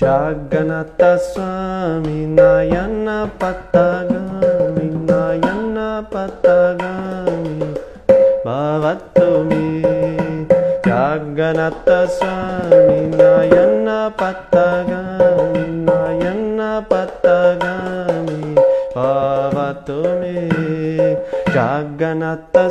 [0.00, 3.08] జగన్నత స్వామి నాయన్న
[3.40, 5.78] పత్తగామి నాయన్న
[6.12, 7.56] పత్తగామి
[8.44, 9.64] భవత్తు మీ
[10.86, 13.90] జగన్నత స్వామి నాయన్న
[14.20, 16.62] పత్తగామి నాయన్న
[16.92, 18.40] పత్తగామి
[18.96, 20.36] భవత్తు మీ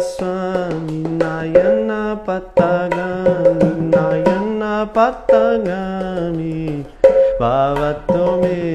[0.08, 1.92] స్వామి నాయన్న
[2.28, 4.64] పత్తగామి నాయన్న
[4.96, 6.54] పత్తగామి
[7.40, 7.48] Patagami
[8.08, 8.74] Bhavatumi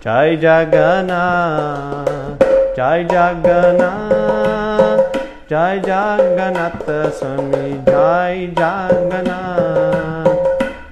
[0.00, 2.40] Jai Jagannath
[2.76, 5.16] Jai Jagannath
[5.48, 10.38] Jai Jagannath Swami Jai Jagannath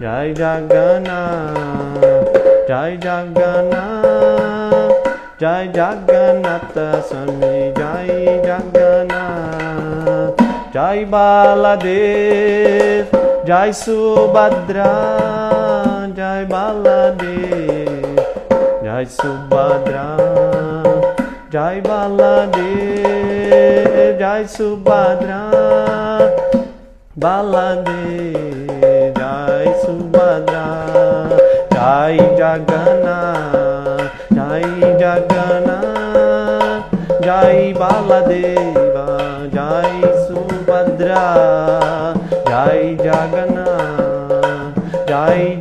[0.01, 2.33] Jai Jagannath
[2.69, 4.93] Jai Jagannath
[5.39, 8.09] Jai Jagannath Swami Jai
[8.47, 10.35] Jagannath
[10.73, 13.07] Jai Baladev
[13.45, 15.98] Jai Subhadra
[16.39, 18.15] Jai Baladev
[18.85, 20.07] Jai Subhadra
[21.51, 22.59] Jai Baladev
[24.21, 25.43] Jai Subhadra
[27.19, 30.67] Baladev Jai Subhadra
[31.75, 34.63] Jai Jagannath Jai
[35.03, 36.87] Jagannath
[37.27, 39.09] Jai Baladeva
[39.51, 39.95] Jai
[40.29, 41.27] Subhadra
[42.47, 45.58] Jai Jagannath Jai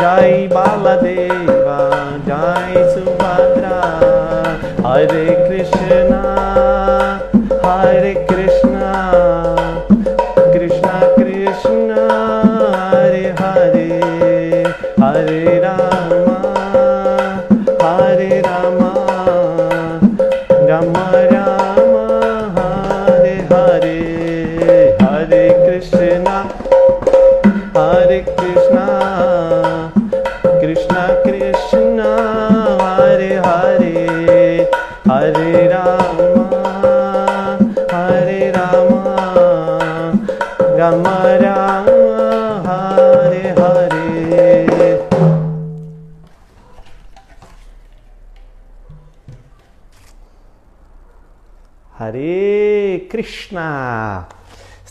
[0.00, 1.78] जय बालदेवा
[2.28, 3.05] जय सु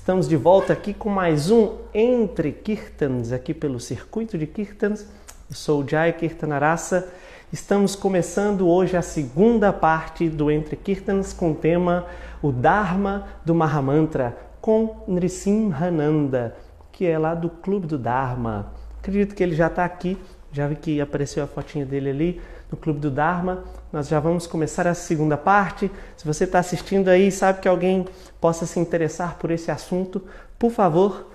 [0.05, 5.01] Estamos de volta aqui com mais um Entre Kirtans, aqui pelo Circuito de Kirtans.
[5.49, 7.11] Eu sou o Jai Kirtanarasa.
[7.51, 12.05] Estamos começando hoje a segunda parte do Entre Kirtans com o tema
[12.39, 16.55] O Dharma do Mahamantra com Nrisimhananda,
[16.91, 18.73] que é lá do Clube do Dharma.
[18.99, 20.19] Acredito que ele já está aqui,
[20.51, 23.63] já vi que apareceu a fotinha dele ali no Clube do Dharma.
[23.91, 25.89] Nós já vamos começar a segunda parte.
[26.15, 28.05] Se você está assistindo aí sabe que alguém
[28.45, 30.21] possa se interessar por esse assunto,
[30.59, 31.31] por favor,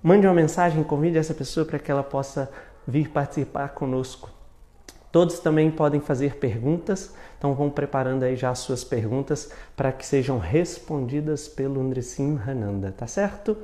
[0.00, 2.48] mande uma mensagem, convide essa pessoa para que ela possa
[2.86, 4.30] vir participar conosco.
[5.10, 10.06] Todos também podem fazer perguntas, então vão preparando aí já as suas perguntas para que
[10.06, 13.56] sejam respondidas pelo Nrisim Hananda, tá certo?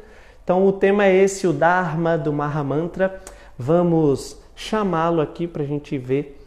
[0.42, 3.22] Então o tema é esse, o Dharma do Mahamantra.
[3.56, 6.44] Vamos chamá-lo aqui para a gente ver,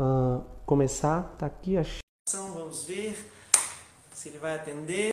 [0.00, 1.34] uh, começar.
[1.38, 1.84] Tá aqui a
[2.54, 3.14] vamos ver
[4.14, 5.12] se ele vai atender.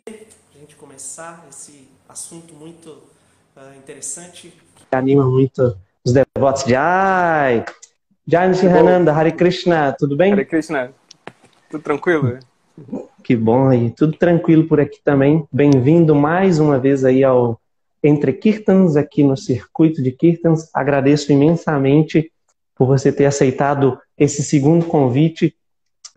[0.59, 4.53] Para a gente começar esse assunto muito uh, interessante.
[4.75, 7.64] Que anima muito os devotos de Ai.
[8.28, 10.34] Jai Nityananda, Hare Krishna, tudo bem?
[10.34, 10.92] Hare Krishna,
[11.72, 12.40] tudo tranquilo?
[13.24, 15.47] Que bom aí, tudo tranquilo por aqui também.
[15.50, 17.58] Bem-vindo mais uma vez aí ao
[18.03, 20.70] Entre Kirtans, aqui no Circuito de Kirtans.
[20.74, 22.34] Agradeço imensamente
[22.76, 25.56] por você ter aceitado esse segundo convite.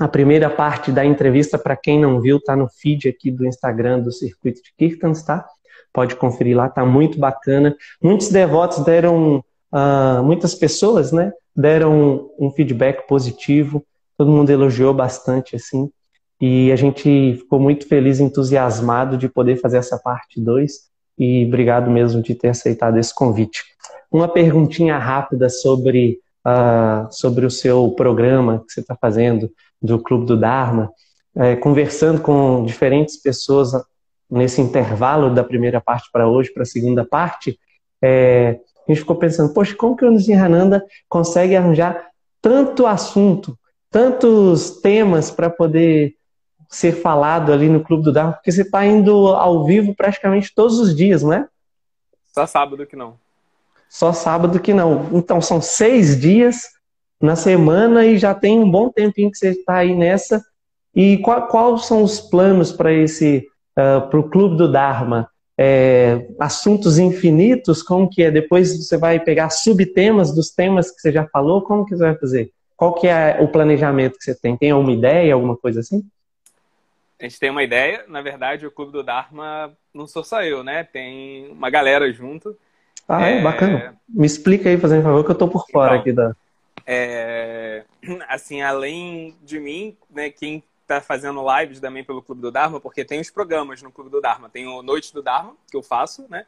[0.02, 4.00] A primeira parte da entrevista, para quem não viu, está no feed aqui do Instagram
[4.00, 5.46] do Circuito de Kirtans, tá?
[5.92, 7.76] Pode conferir lá, tá muito bacana.
[8.02, 11.32] Muitos devotos deram, uh, muitas pessoas, né?
[11.54, 13.84] deram um feedback positivo,
[14.18, 15.88] todo mundo elogiou bastante, assim,
[16.40, 20.72] e a gente ficou muito feliz, entusiasmado de poder fazer essa parte 2,
[21.16, 23.62] e obrigado mesmo de ter aceitado esse convite.
[24.10, 29.48] Uma perguntinha rápida sobre, uh, sobre o seu programa que você está fazendo
[29.82, 30.90] do Clube do Dharma,
[31.34, 33.72] é, conversando com diferentes pessoas
[34.30, 37.58] nesse intervalo da primeira parte para hoje, para a segunda parte,
[38.00, 42.08] é, a gente ficou pensando, poxa, como que o Nizhananda consegue arranjar
[42.40, 43.58] tanto assunto,
[43.90, 46.14] tantos temas para poder
[46.68, 48.32] ser falado ali no Clube do Dharma?
[48.32, 51.46] Porque você está indo ao vivo praticamente todos os dias, não é?
[52.32, 53.18] Só sábado que não.
[53.88, 55.10] Só sábado que não.
[55.12, 56.70] Então, são seis dias
[57.22, 60.42] na semana e já tem um bom tempinho que você está aí nessa.
[60.94, 63.46] E quais são os planos para esse,
[63.78, 65.30] uh, para o Clube do Dharma?
[65.64, 67.82] é, assuntos infinitos?
[67.82, 68.30] Como que é?
[68.30, 71.62] Depois você vai pegar subtemas dos temas que você já falou?
[71.62, 72.50] Como que você vai fazer?
[72.76, 74.56] Qual que é o planejamento que você tem?
[74.56, 76.02] Tem alguma ideia, alguma coisa assim?
[77.20, 78.04] A gente tem uma ideia.
[78.08, 80.82] Na verdade, o Clube do Dharma não sou só eu, né?
[80.82, 82.56] Tem uma galera junto.
[83.08, 83.94] Ah, é, é bacana.
[84.08, 86.34] Me explica aí, fazendo favor, que eu tô por fora então, aqui da.
[86.86, 87.84] É,
[88.28, 93.04] assim, além de mim, né, quem está fazendo lives também pelo Clube do Dharma, porque
[93.04, 94.48] tem os programas no Clube do Dharma.
[94.48, 96.44] Tem o Noite do Dharma, que eu faço, né?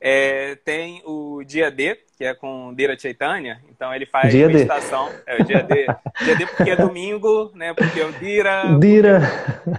[0.00, 5.08] É, tem o Dia D, que é com Dira Chaitanya, então ele faz dia meditação.
[5.08, 5.14] D.
[5.26, 5.86] É o Dia D.
[6.24, 7.72] dia D porque é domingo, né?
[7.72, 8.78] Porque é o Dira.
[8.78, 9.20] Dira.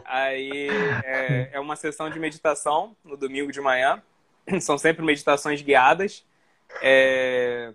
[0.03, 0.69] Aí
[1.03, 4.01] é, é uma sessão de meditação no domingo de manhã.
[4.61, 6.25] São sempre meditações guiadas.
[6.81, 7.71] É,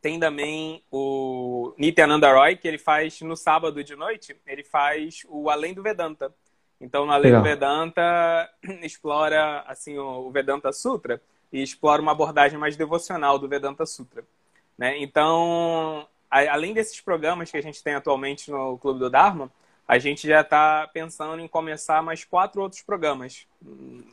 [0.00, 5.50] tem também o Nityananda Roy, que ele faz no sábado de noite, ele faz o
[5.50, 6.32] Além do Vedanta.
[6.80, 7.42] Então, no Além Legal.
[7.42, 8.50] do Vedanta,
[8.82, 11.20] explora assim o Vedanta Sutra
[11.52, 14.24] e explora uma abordagem mais devocional do Vedanta Sutra.
[14.76, 14.98] Né?
[14.98, 19.50] Então, além desses programas que a gente tem atualmente no Clube do Dharma,
[19.88, 23.46] a gente já está pensando em começar mais quatro outros programas,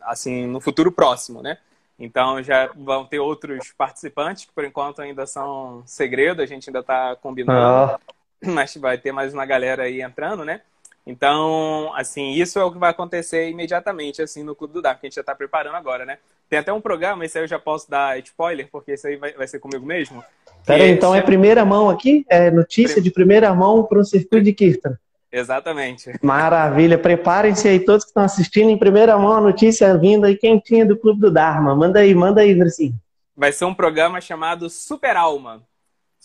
[0.04, 1.58] assim, no futuro próximo, né?
[2.04, 6.80] Então já vão ter outros participantes, que por enquanto ainda são segredo, a gente ainda
[6.80, 7.60] está combinando.
[7.60, 8.00] Ah.
[8.46, 10.62] Mas vai ter mais uma galera aí entrando, né?
[11.06, 15.06] Então, assim, isso é o que vai acontecer imediatamente, assim, no Clube do Dark, que
[15.06, 16.18] a gente já está preparando agora, né?
[16.50, 19.34] Tem até um programa, esse aí eu já posso dar spoiler, porque esse aí vai,
[19.34, 20.24] vai ser comigo mesmo.
[20.66, 22.26] Peraí, então é primeira mão aqui?
[22.30, 24.98] É notícia de primeira mão para o circuito de Kirtan.
[25.34, 26.12] Exatamente.
[26.22, 26.96] Maravilha.
[26.96, 30.96] Preparem-se aí todos que estão assistindo em primeira mão a notícia vinda aí quentinha do
[30.96, 31.76] Clube do Dharma.
[31.76, 32.94] Manda aí, manda aí, Gracinha.
[33.36, 35.64] Vai ser um programa chamado Super Alma.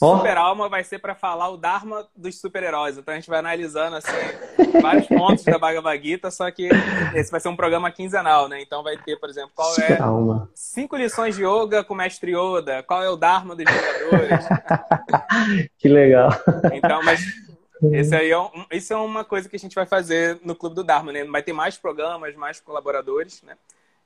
[0.00, 0.18] Oh.
[0.18, 2.98] Super Alma vai ser para falar o Dharma dos super-heróis.
[2.98, 4.12] Então a gente vai analisando assim,
[4.80, 6.68] vários pontos da Bhagavad Gita, só que
[7.14, 8.60] esse vai ser um programa quinzenal, né?
[8.60, 10.48] Então vai ter, por exemplo, qual é Alma.
[10.54, 14.46] cinco lições de yoga com o mestre Yoda, qual é o Dharma dos jogadores.
[15.78, 16.30] que legal.
[16.72, 17.20] Então, mas
[17.92, 20.74] esse aí é um, isso é uma coisa que a gente vai fazer no Clube
[20.74, 21.24] do Dharma, né?
[21.24, 23.56] Vai ter mais programas, mais colaboradores, né?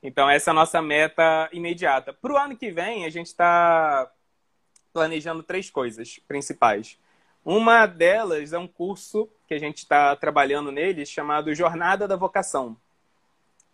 [0.02, 2.12] Então, essa é a nossa meta imediata.
[2.12, 4.10] Para o ano que vem, a gente está
[4.92, 6.98] planejando três coisas principais.
[7.44, 12.76] Uma delas é um curso que a gente está trabalhando nele chamado Jornada da Vocação.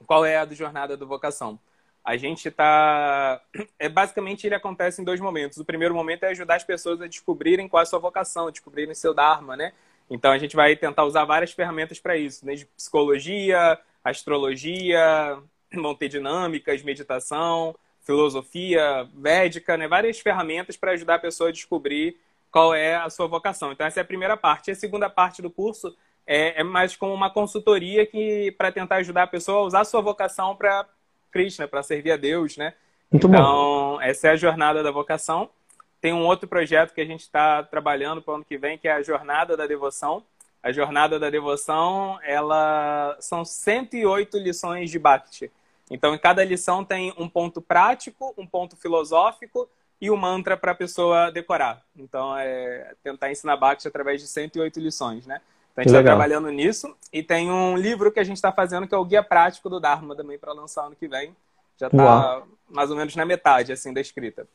[0.07, 1.59] Qual é a do Jornada da Vocação?
[2.05, 3.43] A gente está.
[3.79, 5.59] É, basicamente, ele acontece em dois momentos.
[5.59, 8.95] O primeiro momento é ajudar as pessoas a descobrirem qual é a sua vocação, descobrirem
[8.95, 9.73] seu Dharma, né?
[10.11, 15.39] Então a gente vai tentar usar várias ferramentas para isso, desde psicologia, astrologia,
[15.75, 19.87] vão ter dinâmicas, meditação, filosofia védica, né?
[19.87, 22.17] várias ferramentas para ajudar a pessoa a descobrir
[22.51, 23.73] qual é a sua vocação.
[23.73, 24.69] Então essa é a primeira parte.
[24.69, 25.95] E a segunda parte do curso
[26.27, 29.85] é, é mais como uma consultoria que para tentar ajudar a pessoa a usar a
[29.85, 30.87] sua vocação para
[31.31, 32.75] Krishna, para servir a Deus, né?
[33.11, 34.01] Muito então, bom.
[34.01, 35.51] essa é a jornada da vocação.
[36.01, 38.87] Tem um outro projeto que a gente está trabalhando para o ano que vem, que
[38.87, 40.23] é a Jornada da Devoção.
[40.63, 45.51] A Jornada da Devoção, ela são 108 lições de Bhakti.
[45.91, 49.69] Então, em cada lição tem um ponto prático, um ponto filosófico
[50.01, 51.83] e um mantra para a pessoa decorar.
[51.97, 55.41] Então, é tentar ensinar Bhakti através de 108 lições, né?
[55.73, 56.95] Então, a gente está trabalhando nisso.
[57.13, 59.81] E tem um livro que a gente está fazendo, que é o Guia Prático do
[59.81, 61.35] Dharma, também para lançar ano que vem.
[61.79, 64.47] Já está mais ou menos na metade, assim, da escrita.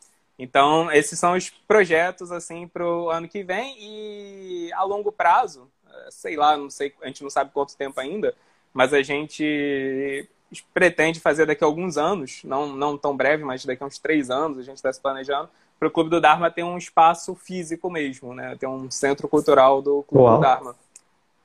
[0.43, 5.71] Então, esses são os projetos assim para o ano que vem e a longo prazo,
[5.89, 8.35] eh, sei lá, não sei, a gente não sabe quanto tempo ainda,
[8.73, 10.27] mas a gente
[10.73, 14.29] pretende fazer daqui a alguns anos, não, não tão breve, mas daqui a uns três
[14.29, 17.89] anos, a gente está se planejando, para o Clube do Dharma ter um espaço físico
[17.89, 18.55] mesmo, né?
[18.59, 20.37] Ter um centro cultural do Clube Uau.
[20.37, 20.75] do Dharma.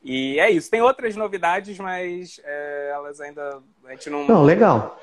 [0.03, 0.71] E é isso.
[0.71, 3.61] Tem outras novidades, mas é, elas ainda.
[3.85, 4.27] A gente não.
[4.27, 5.01] Não, legal.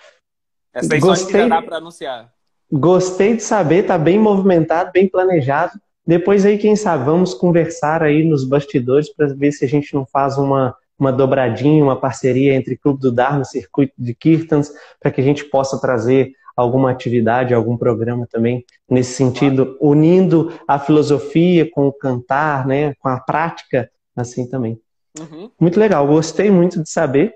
[0.74, 1.32] Essas aí Gostei...
[1.32, 2.35] só já dá para anunciar.
[2.72, 5.80] Gostei de saber, tá bem movimentado, bem planejado.
[6.06, 10.06] Depois aí, quem sabe, vamos conversar aí nos bastidores para ver se a gente não
[10.06, 15.12] faz uma, uma dobradinha, uma parceria entre Clube do Dharma e Circuito de Kirtans, para
[15.12, 21.70] que a gente possa trazer alguma atividade, algum programa também nesse sentido, unindo a filosofia
[21.70, 24.80] com o cantar, né, com a prática, assim também.
[25.20, 25.50] Uhum.
[25.60, 27.34] Muito legal, gostei muito de saber.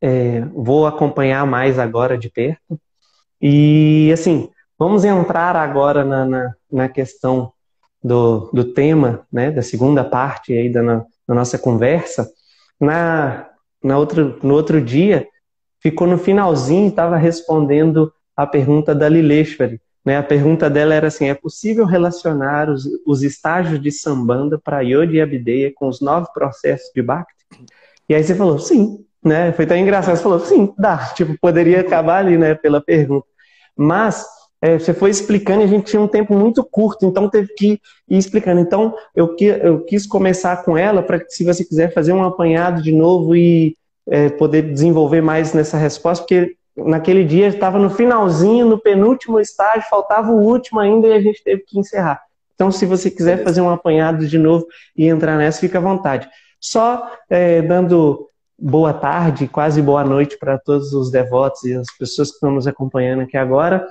[0.00, 2.78] É, vou acompanhar mais agora de perto.
[3.40, 4.48] E, assim,
[4.78, 7.52] vamos entrar agora na, na, na questão
[8.02, 12.28] do, do tema, né, da segunda parte aí da, na, da nossa conversa.
[12.80, 13.48] Na,
[13.82, 15.26] na outro, no outro dia,
[15.80, 19.80] ficou no finalzinho, estava respondendo a pergunta da Lileshwari.
[20.04, 20.18] Né?
[20.18, 25.16] A pergunta dela era assim: é possível relacionar os, os estágios de Sambanda para Yodi
[25.16, 27.34] e Abdeya com os nove processos de Bhakti?
[28.08, 29.52] E aí você falou: sim, né?
[29.52, 30.16] Foi tão engraçado.
[30.16, 30.98] Você falou, sim, dá.
[31.14, 33.26] Tipo, poderia acabar ali, né, pela pergunta.
[33.76, 34.24] Mas
[34.60, 37.80] é, você foi explicando e a gente tinha um tempo muito curto, então teve que
[38.08, 38.60] ir explicando.
[38.60, 42.24] Então, eu, que, eu quis começar com ela para que, se você quiser fazer um
[42.24, 43.76] apanhado de novo e
[44.08, 49.88] é, poder desenvolver mais nessa resposta, porque naquele dia estava no finalzinho, no penúltimo estágio,
[49.88, 52.22] faltava o último ainda e a gente teve que encerrar.
[52.54, 54.66] Então, se você quiser fazer um apanhado de novo
[54.96, 56.28] e entrar nessa, fica à vontade.
[56.60, 62.28] Só é, dando boa tarde, quase boa noite para todos os devotos e as pessoas
[62.28, 63.86] que estão nos acompanhando aqui agora.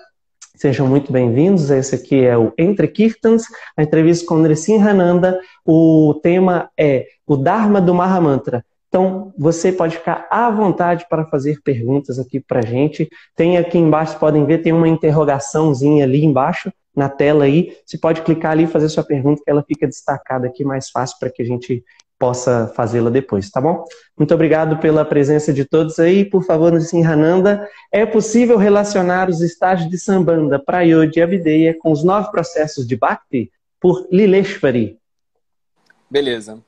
[0.55, 1.69] Sejam muito bem-vindos.
[1.69, 3.43] Esse aqui é o Entre Kirtans,
[3.75, 5.39] a entrevista com Nrisim Hananda.
[5.65, 8.63] O tema é o Dharma do Mahamantra.
[8.87, 13.09] Então, você pode ficar à vontade para fazer perguntas aqui para a gente.
[13.35, 17.75] Tem aqui embaixo, podem ver, tem uma interrogaçãozinha ali embaixo na tela aí.
[17.83, 21.17] Você pode clicar ali e fazer sua pergunta, que ela fica destacada aqui mais fácil
[21.19, 21.83] para que a gente
[22.23, 23.83] possa fazê-la depois, tá bom?
[24.17, 26.23] Muito obrigado pela presença de todos aí.
[26.23, 31.91] Por favor, Nissim Hananda, é possível relacionar os estágios de Sambanda, Prayodhi e Abideya com
[31.91, 34.97] os nove processos de Bhakti por Lileshwari?
[36.09, 36.63] Beleza.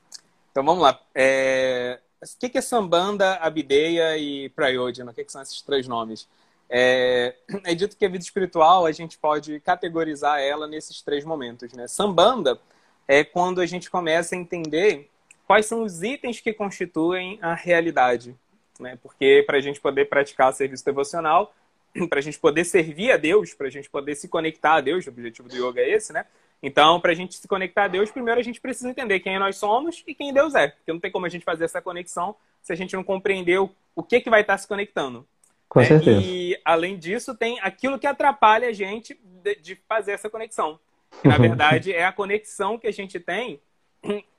[0.51, 0.99] Então vamos lá.
[1.15, 2.01] É...
[2.21, 5.11] O que é Sambanda, Abideya e Prayodhana?
[5.11, 6.27] O que são esses três nomes?
[6.69, 7.33] É,
[7.63, 11.71] é, dito que a vida espiritual a gente pode categorizar ela nesses três momentos.
[11.71, 11.87] Né?
[11.87, 12.59] Sambanda
[13.07, 15.09] é quando a gente começa a entender
[15.45, 18.35] quais são os itens que constituem a realidade.
[18.79, 18.97] Né?
[19.01, 21.53] Porque para a gente poder praticar serviço devocional,
[22.09, 25.05] para a gente poder servir a Deus, para a gente poder se conectar a Deus,
[25.05, 26.25] o objetivo do yoga é esse, né?
[26.63, 29.57] Então, para a gente se conectar a Deus, primeiro a gente precisa entender quem nós
[29.57, 30.69] somos e quem Deus é.
[30.69, 34.03] Porque não tem como a gente fazer essa conexão se a gente não compreender o
[34.03, 35.27] que, que vai estar se conectando.
[35.69, 36.21] Com é, certeza.
[36.23, 40.79] E, além disso, tem aquilo que atrapalha a gente de, de fazer essa conexão.
[41.21, 43.59] Que, na verdade, é a conexão que a gente tem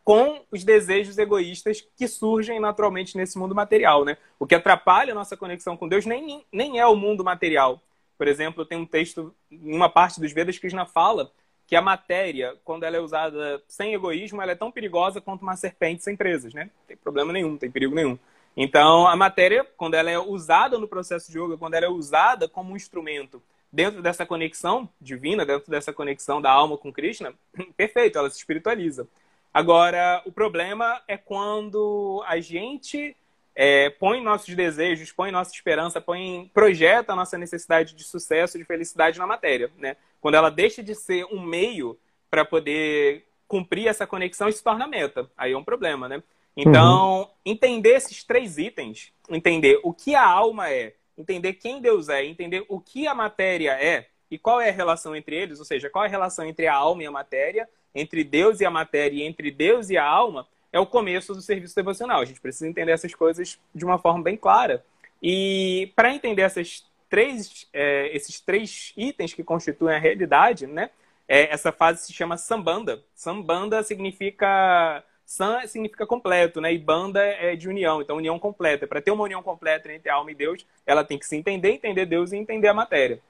[0.06, 4.16] com os desejos egoístas que surgem naturalmente nesse mundo material, né?
[4.38, 7.82] O que atrapalha a nossa conexão com Deus nem, nem é o mundo material.
[8.16, 11.30] Por exemplo, tem um texto, em uma parte dos Vedas, que Krishna fala
[11.66, 15.56] que a matéria, quando ela é usada sem egoísmo, ela é tão perigosa quanto uma
[15.56, 16.64] serpente sem presas, né?
[16.64, 18.16] Não tem problema nenhum, não tem perigo nenhum.
[18.56, 22.48] Então, a matéria, quando ela é usada no processo de yoga, quando ela é usada
[22.48, 23.42] como um instrumento
[23.72, 27.34] dentro dessa conexão divina, dentro dessa conexão da alma com Krishna,
[27.76, 29.08] perfeito, ela se espiritualiza.
[29.56, 33.16] Agora, o problema é quando a gente
[33.54, 38.66] é, põe nossos desejos, põe nossa esperança, põe, projeta a nossa necessidade de sucesso, de
[38.66, 39.96] felicidade na matéria, né?
[40.20, 41.98] Quando ela deixa de ser um meio
[42.30, 45.26] para poder cumprir essa conexão e se torna meta.
[45.34, 46.22] Aí é um problema, né?
[46.54, 47.28] Então, uhum.
[47.42, 52.62] entender esses três itens, entender o que a alma é, entender quem Deus é, entender
[52.68, 56.04] o que a matéria é e qual é a relação entre eles, ou seja, qual
[56.04, 57.66] é a relação entre a alma e a matéria,
[57.96, 61.40] entre Deus e a matéria e entre Deus e a alma, é o começo do
[61.40, 62.20] serviço devocional.
[62.20, 64.84] A gente precisa entender essas coisas de uma forma bem clara.
[65.22, 70.90] E para entender essas três, é, esses três itens que constituem a realidade, né?
[71.26, 73.02] É, essa fase se chama sambanda.
[73.14, 76.72] Sambanda significa San significa completo, né?
[76.72, 78.86] E banda é de união, então união completa.
[78.86, 82.06] Para ter uma união completa entre alma e Deus, ela tem que se entender, entender
[82.06, 83.20] Deus e entender a matéria.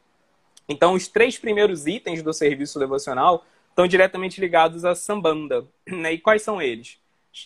[0.69, 5.67] Então, os três primeiros itens do serviço devocional estão diretamente ligados à sambanda.
[5.87, 6.15] Né?
[6.15, 6.99] E quais são eles?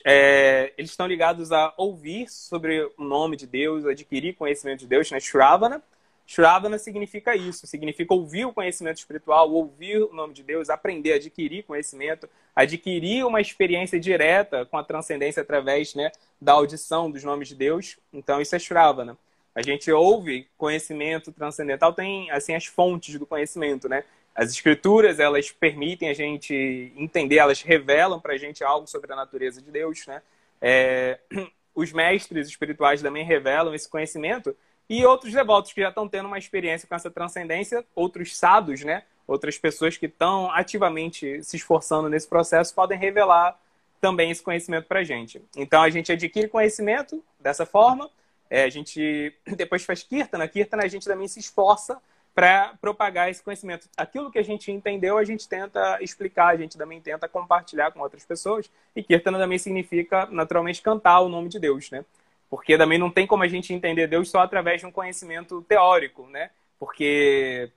[0.06, 5.10] É, eles estão ligados a ouvir sobre o nome de Deus, adquirir conhecimento de Deus,
[5.10, 5.18] né?
[5.18, 5.82] Shravana.
[6.24, 11.64] Shravana significa isso, significa ouvir o conhecimento espiritual, ouvir o nome de Deus, aprender, adquirir
[11.64, 17.56] conhecimento, adquirir uma experiência direta com a transcendência através né, da audição dos nomes de
[17.56, 17.98] Deus.
[18.12, 19.18] Então, isso é Shravana.
[19.52, 24.04] A gente ouve conhecimento transcendental, tem assim as fontes do conhecimento, né?
[24.40, 29.16] As escrituras, elas permitem a gente entender, elas revelam para a gente algo sobre a
[29.16, 30.22] natureza de Deus, né?
[30.62, 31.18] É,
[31.76, 34.56] os mestres espirituais também revelam esse conhecimento
[34.88, 39.02] e outros devotos que já estão tendo uma experiência com essa transcendência, outros sados, né?
[39.26, 43.60] Outras pessoas que estão ativamente se esforçando nesse processo podem revelar
[44.00, 45.44] também esse conhecimento para a gente.
[45.54, 48.10] Então a gente adquire conhecimento dessa forma,
[48.48, 52.00] é, a gente depois faz kirtana, kirtana a gente também se esforça
[52.40, 53.86] para propagar esse conhecimento.
[53.94, 58.00] Aquilo que a gente entendeu, a gente tenta explicar, a gente também tenta compartilhar com
[58.00, 58.70] outras pessoas.
[58.96, 62.02] E Kirtana também significa, naturalmente, cantar o nome de Deus, né?
[62.48, 66.26] Porque também não tem como a gente entender Deus só através de um conhecimento teórico,
[66.28, 66.48] né?
[66.78, 67.70] Porque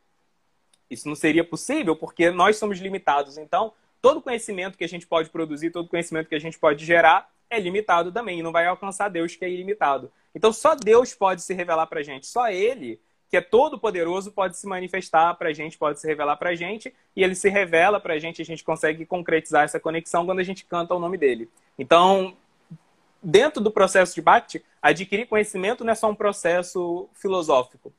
[0.90, 3.38] isso não seria possível, porque nós somos limitados.
[3.38, 7.30] Então, todo conhecimento que a gente pode produzir, todo conhecimento que a gente pode gerar,
[7.50, 8.42] é limitado também.
[8.42, 10.10] Não vai alcançar Deus, que é ilimitado.
[10.34, 12.26] Então, só Deus pode se revelar para a gente.
[12.28, 12.98] Só Ele
[13.34, 16.56] que é todo poderoso, pode se manifestar para a gente, pode se revelar para a
[16.56, 20.38] gente, e ele se revela para a gente, a gente consegue concretizar essa conexão quando
[20.38, 21.50] a gente canta o nome dele.
[21.76, 22.38] Então,
[23.24, 27.92] dentro do processo de Bhakti, adquirir conhecimento não é só um processo filosófico.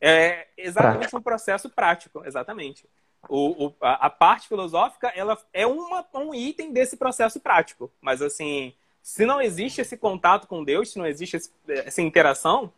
[0.00, 1.18] É exatamente prático.
[1.18, 2.86] um processo prático, exatamente.
[3.28, 7.92] O, o, a, a, parte filosófica ela é uma, um item desse processo prático.
[8.00, 12.72] Mas, assim, se não existe esse contato com Deus, se não existe esse, essa interação,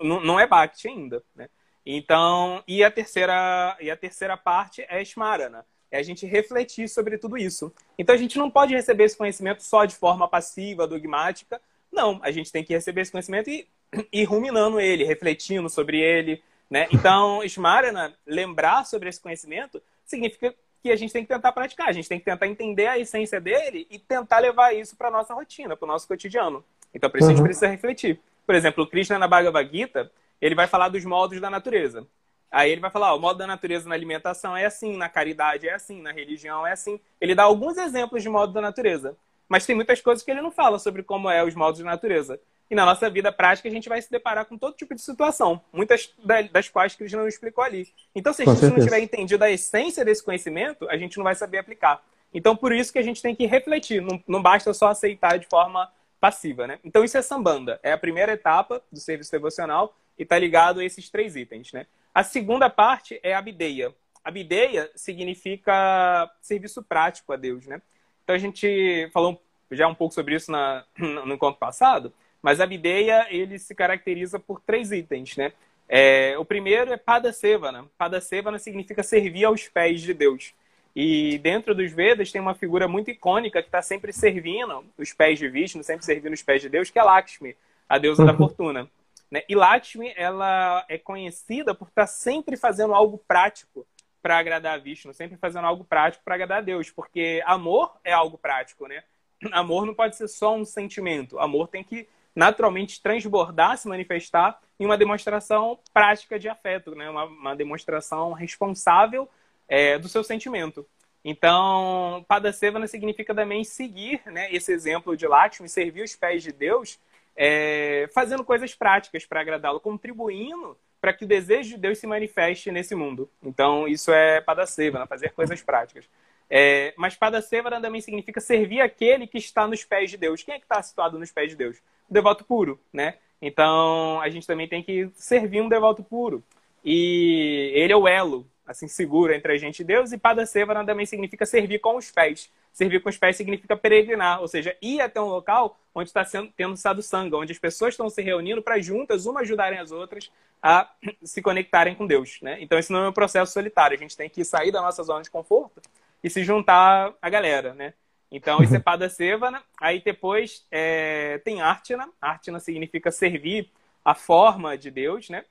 [0.00, 1.48] não, é Bhakti ainda, né?
[1.84, 5.64] Então, e a terceira, e a terceira parte é Smarana.
[5.90, 7.72] É a gente refletir sobre tudo isso.
[7.98, 11.60] Então, a gente não pode receber esse conhecimento só de forma passiva, dogmática.
[11.90, 13.66] Não, a gente tem que receber esse conhecimento e
[14.12, 16.86] ir ruminando ele, refletindo sobre ele, né?
[16.92, 21.92] Então, Smarana, lembrar sobre esse conhecimento, significa que a gente tem que tentar praticar, a
[21.92, 25.76] gente tem que tentar entender a essência dele e tentar levar isso para nossa rotina,
[25.76, 26.62] para o nosso cotidiano.
[26.94, 27.26] Então, isso uhum.
[27.26, 27.44] a gente uhum.
[27.44, 28.20] precisa refletir.
[28.48, 32.06] Por exemplo, o Krishna na Bhagavad Gita, ele vai falar dos modos da natureza.
[32.50, 35.68] Aí ele vai falar, ó, o modo da natureza na alimentação é assim, na caridade
[35.68, 36.98] é assim, na religião é assim.
[37.20, 39.14] Ele dá alguns exemplos de modo da natureza.
[39.46, 42.40] Mas tem muitas coisas que ele não fala sobre como é os modos da natureza.
[42.70, 45.60] E na nossa vida prática a gente vai se deparar com todo tipo de situação,
[45.70, 46.10] muitas
[46.50, 47.86] das quais que não explicou ali.
[48.14, 51.34] Então, se a gente não tiver entendido a essência desse conhecimento, a gente não vai
[51.34, 52.02] saber aplicar.
[52.32, 55.46] Então, por isso que a gente tem que refletir, não, não basta só aceitar de
[55.46, 56.78] forma passiva, né?
[56.84, 60.84] Então, isso é sambanda, é a primeira etapa do serviço devocional e está ligado a
[60.84, 61.86] esses três itens, né?
[62.14, 63.94] A segunda parte é a bideia.
[64.24, 67.80] A bideia significa serviço prático a Deus, né?
[68.24, 72.66] Então, a gente falou já um pouco sobre isso na, no encontro passado, mas a
[72.66, 75.52] bideia, ele se caracteriza por três itens, né?
[75.88, 77.86] É, o primeiro é Padasevana.
[77.96, 80.54] Padasevana significa servir aos pés de Deus.
[81.00, 85.38] E dentro dos Vedas tem uma figura muito icônica que está sempre servindo os pés
[85.38, 87.56] de Vishnu, sempre servindo os pés de Deus, que é Lakshmi,
[87.88, 88.38] a deusa da uhum.
[88.38, 88.90] fortuna.
[89.30, 89.44] Né?
[89.48, 93.86] E Lakshmi, ela é conhecida por estar tá sempre fazendo algo prático
[94.20, 98.12] para agradar a Vishnu, sempre fazendo algo prático para agradar a Deus, porque amor é
[98.12, 99.04] algo prático, né?
[99.52, 104.84] Amor não pode ser só um sentimento, amor tem que naturalmente transbordar, se manifestar em
[104.84, 107.08] uma demonstração prática de afeto, né?
[107.08, 109.28] uma, uma demonstração responsável
[109.68, 110.86] é, do seu sentimento.
[111.24, 116.98] Então, Padasevana significa também seguir né, esse exemplo de Lakshmi, servir os pés de Deus,
[117.36, 122.72] é, fazendo coisas práticas para agradá-lo, contribuindo para que o desejo de Deus se manifeste
[122.72, 123.30] nesse mundo.
[123.42, 126.08] Então, isso é Padasevana, fazer coisas práticas.
[126.50, 130.42] É, mas Padasevana também significa servir aquele que está nos pés de Deus.
[130.42, 131.76] Quem é que está situado nos pés de Deus?
[132.08, 133.16] O devoto puro, né?
[133.40, 136.42] Então, a gente também tem que servir um devoto puro.
[136.84, 140.12] E ele é o elo, assim, seguro entre a gente e Deus.
[140.12, 142.52] E Padasevana também significa servir com os pés.
[142.72, 146.52] Servir com os pés significa peregrinar, ou seja, ir até um local onde está sendo,
[146.56, 150.30] tendo sadhusanga, onde as pessoas estão se reunindo para juntas, uma ajudarem as outras
[150.62, 150.88] a
[151.24, 152.58] se conectarem com Deus, né?
[152.60, 153.96] Então, esse não é um processo solitário.
[153.96, 155.80] A gente tem que sair da nossa zona de conforto
[156.22, 157.94] e se juntar à galera, né?
[158.30, 159.62] Então, isso é Padasevana.
[159.80, 162.08] Aí depois é, tem Artina.
[162.20, 163.70] Artina significa servir
[164.04, 165.44] a forma de Deus, né?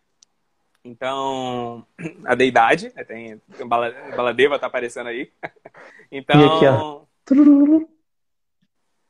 [0.87, 1.85] Então,
[2.25, 2.91] a deidade.
[2.95, 3.03] Né?
[3.03, 5.31] Tem, tem Baladeva tá aparecendo aí.
[6.09, 6.39] Então...
[6.39, 7.01] E aqui, ó.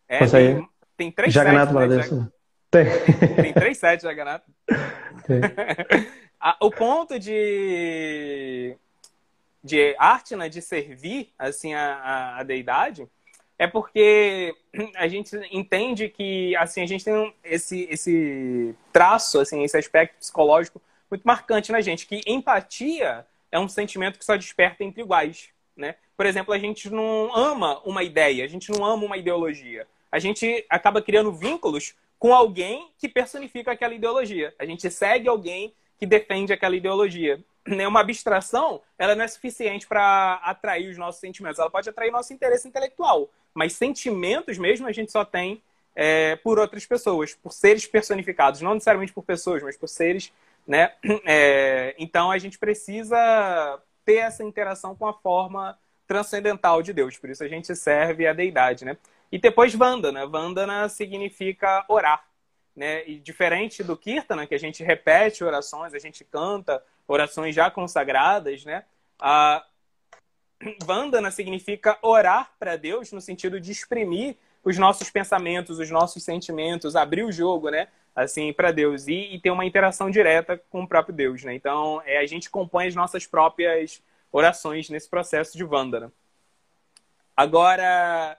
[0.10, 2.12] É, tem, tem três Jaganato sets.
[2.12, 2.28] Né?
[2.72, 2.86] Tem.
[3.36, 4.52] tem três sets de Jaganato.
[5.28, 5.42] Tem.
[6.60, 8.76] o ponto de
[9.64, 13.08] de Artina, de servir assim a, a, a deidade,
[13.60, 14.56] é porque
[14.96, 20.82] a gente entende que assim a gente tem esse esse traço assim esse aspecto psicológico
[21.10, 22.06] muito marcante na gente?
[22.06, 25.96] Que empatia é um sentimento que só desperta entre iguais né?
[26.18, 29.88] Por exemplo a gente não ama uma ideia a gente não ama uma ideologia.
[30.12, 34.54] A gente acaba criando vínculos com alguém que personifica aquela ideologia.
[34.58, 37.40] A gente segue alguém que defende aquela ideologia.
[37.68, 41.60] Né, uma abstração, ela não é suficiente para atrair os nossos sentimentos.
[41.60, 45.62] Ela pode atrair nosso interesse intelectual, mas sentimentos mesmo a gente só tem
[45.94, 50.32] é, por outras pessoas, por seres personificados, não necessariamente por pessoas, mas por seres,
[50.68, 50.94] né?
[51.26, 57.30] É, então a gente precisa ter essa interação com a forma transcendental de Deus, por
[57.30, 58.98] isso a gente serve a deidade, né?
[59.32, 62.24] E depois Vandana, Vandana significa orar,
[62.76, 63.06] né?
[63.08, 68.64] E diferente do Kirtana, que a gente repete orações, a gente canta orações já consagradas,
[68.64, 68.86] né?
[69.20, 69.66] A
[70.84, 76.96] Vandana significa orar para Deus no sentido de exprimir os nossos pensamentos, os nossos sentimentos,
[76.96, 77.88] abrir o jogo, né?
[78.18, 81.54] Assim, para Deus e, e, ter uma interação direta com o próprio Deus, né?
[81.54, 84.02] Então, é, a gente compõe as nossas próprias
[84.32, 86.12] orações nesse processo de Vandana.
[87.36, 88.36] Agora,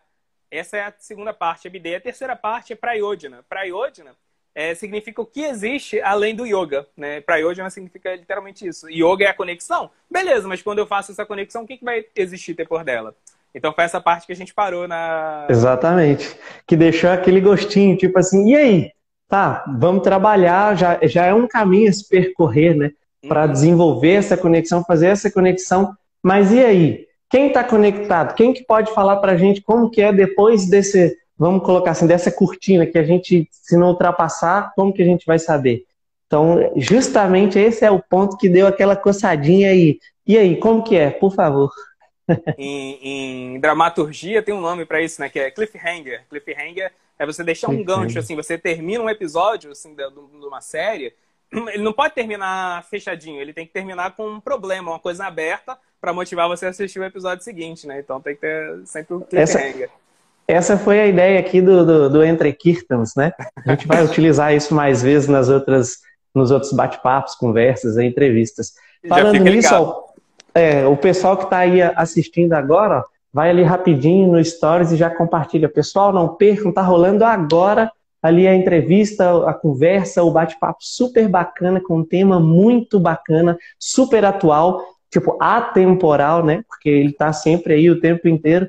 [0.50, 1.98] essa é a segunda parte, a bideia.
[1.98, 3.44] A terceira parte é Prayodhana.
[3.48, 4.16] Prayodhana
[4.52, 6.84] é, significa o que existe além do yoga.
[6.96, 7.20] Né?
[7.20, 8.90] Para yoga significa literalmente isso.
[8.90, 9.92] Yoga é a conexão?
[10.10, 13.14] Beleza, mas quando eu faço essa conexão, o que, que vai existir depois dela?
[13.54, 15.46] Então foi essa parte que a gente parou na.
[15.48, 16.36] Exatamente.
[16.66, 18.97] Que deixou aquele gostinho, tipo assim, e aí?
[19.28, 22.92] Tá, vamos trabalhar, já, já é um caminho a se percorrer, né?
[23.28, 23.52] Para uhum.
[23.52, 25.94] desenvolver essa conexão, fazer essa conexão.
[26.22, 27.06] Mas e aí?
[27.30, 28.34] Quem está conectado?
[28.34, 32.06] Quem que pode falar para a gente como que é depois desse, vamos colocar assim,
[32.06, 35.84] dessa cortina que a gente, se não ultrapassar, como que a gente vai saber?
[36.26, 39.98] Então, justamente esse é o ponto que deu aquela coçadinha aí.
[40.26, 41.10] E aí, como que é?
[41.10, 41.70] Por favor.
[42.56, 45.28] Em, em, dramaturgia tem um nome para isso, né?
[45.28, 46.24] Que é cliffhanger.
[46.28, 50.60] Cliffhanger é você deixar um gancho, assim, você termina um episódio, assim, de, de uma
[50.60, 51.14] série,
[51.52, 55.76] ele não pode terminar fechadinho, ele tem que terminar com um problema, uma coisa aberta,
[56.00, 57.98] para motivar você a assistir o episódio seguinte, né?
[57.98, 59.90] Então tem que ter sempre um cliffhanger.
[60.46, 63.32] Essa, essa foi a ideia aqui do, do, do Entre Kirtans, né?
[63.66, 65.98] A gente vai utilizar isso mais vezes nas outras,
[66.34, 68.74] nos outros bate-papos, conversas, entrevistas.
[69.08, 69.74] Falando nisso,
[70.58, 75.08] é, o pessoal que está aí assistindo agora, vai ali rapidinho no Stories e já
[75.08, 75.68] compartilha.
[75.68, 77.90] Pessoal, não percam, tá rolando agora
[78.20, 84.24] ali a entrevista, a conversa, o bate-papo super bacana, com um tema muito bacana, super
[84.24, 86.64] atual, tipo atemporal, né?
[86.68, 88.68] Porque ele tá sempre aí o tempo inteiro.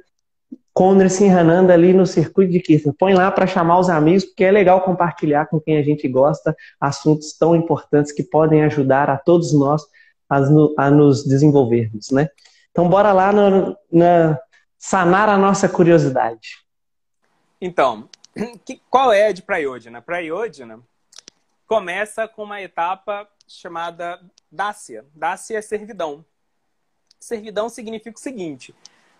[0.71, 2.93] Conner se enranando ali no circuito de Kirsten.
[2.93, 6.55] Põe lá para chamar os amigos, porque é legal compartilhar com quem a gente gosta
[6.79, 9.81] assuntos tão importantes que podem ajudar a todos nós
[10.29, 10.37] a,
[10.77, 12.29] a nos desenvolvermos, né?
[12.71, 14.39] Então, bora lá no, na,
[14.77, 16.57] sanar a nossa curiosidade.
[17.59, 18.07] Então,
[18.63, 20.01] que, qual é a de Prayodhana?
[20.01, 20.79] Prayodhana
[21.67, 24.19] começa com uma etapa chamada
[24.51, 25.05] Dácia.
[25.13, 26.23] Dácia é servidão.
[27.19, 28.73] Servidão significa o seguinte: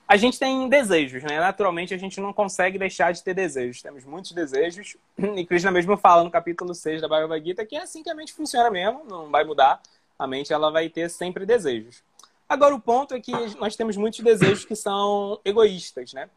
[0.08, 1.40] a gente tem desejos, né?
[1.40, 3.82] Naturalmente, a gente não consegue deixar de ter desejos.
[3.82, 4.96] Temos muitos desejos.
[5.36, 8.16] E Krishna mesmo fala no capítulo 6 da Bhagavad Gita que é assim que a
[8.16, 9.82] mente funciona mesmo, não vai mudar
[10.20, 12.04] a mente ela vai ter sempre desejos.
[12.48, 16.30] Agora, o ponto é que nós temos muitos desejos que são egoístas, né?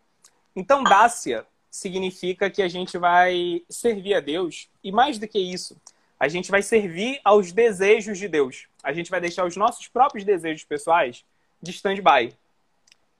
[0.54, 5.76] Então, dácia significa que a gente vai servir a Deus, e mais do que isso,
[6.20, 8.68] a gente vai servir aos desejos de Deus.
[8.82, 11.24] A gente vai deixar os nossos próprios desejos pessoais
[11.60, 12.36] de stand-by.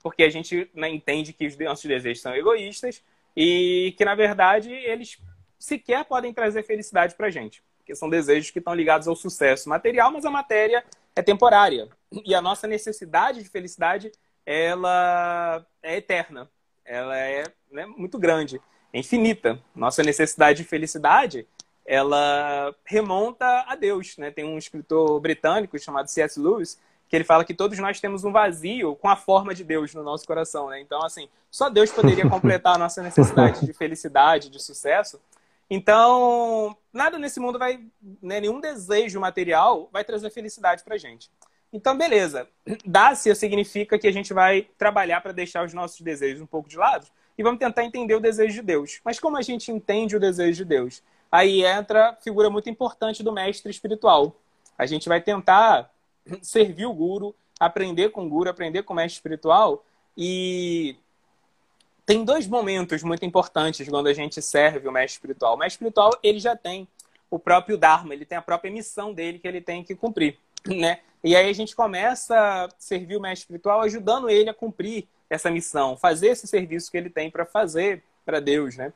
[0.02, 3.02] Porque a gente né, entende que os nossos desejos são egoístas
[3.36, 5.18] e que, na verdade, eles
[5.58, 9.68] sequer podem trazer felicidade para a gente porque são desejos que estão ligados ao sucesso
[9.68, 11.88] material, mas a matéria é temporária.
[12.24, 14.12] E a nossa necessidade de felicidade,
[14.46, 16.48] ela é eterna.
[16.84, 18.60] Ela é né, muito grande,
[18.92, 19.60] é infinita.
[19.74, 21.46] Nossa necessidade de felicidade,
[21.84, 24.16] ela remonta a Deus.
[24.16, 24.30] Né?
[24.30, 26.38] Tem um escritor britânico chamado C.S.
[26.40, 29.92] Lewis que ele fala que todos nós temos um vazio com a forma de Deus
[29.92, 30.70] no nosso coração.
[30.70, 30.80] Né?
[30.80, 35.20] Então, assim, só Deus poderia completar a nossa necessidade de felicidade, de sucesso.
[35.74, 37.82] Então, nada nesse mundo vai,
[38.22, 41.30] né, nenhum desejo material vai trazer felicidade pra gente.
[41.72, 42.46] Então, beleza.
[42.84, 46.76] Dácia significa que a gente vai trabalhar para deixar os nossos desejos um pouco de
[46.76, 47.06] lado
[47.38, 49.00] e vamos tentar entender o desejo de Deus.
[49.02, 51.02] Mas como a gente entende o desejo de Deus?
[51.30, 54.36] Aí entra a figura muito importante do mestre espiritual.
[54.76, 55.90] A gente vai tentar
[56.42, 59.82] servir o guru, aprender com o guru, aprender com o mestre espiritual
[60.18, 60.96] e
[62.04, 65.54] tem dois momentos muito importantes quando a gente serve o mestre espiritual.
[65.54, 66.88] O mestre espiritual, ele já tem
[67.30, 71.00] o próprio Dharma, ele tem a própria missão dele que ele tem que cumprir, né?
[71.24, 75.50] E aí a gente começa a servir o mestre espiritual ajudando ele a cumprir essa
[75.50, 78.92] missão, fazer esse serviço que ele tem para fazer para Deus, né?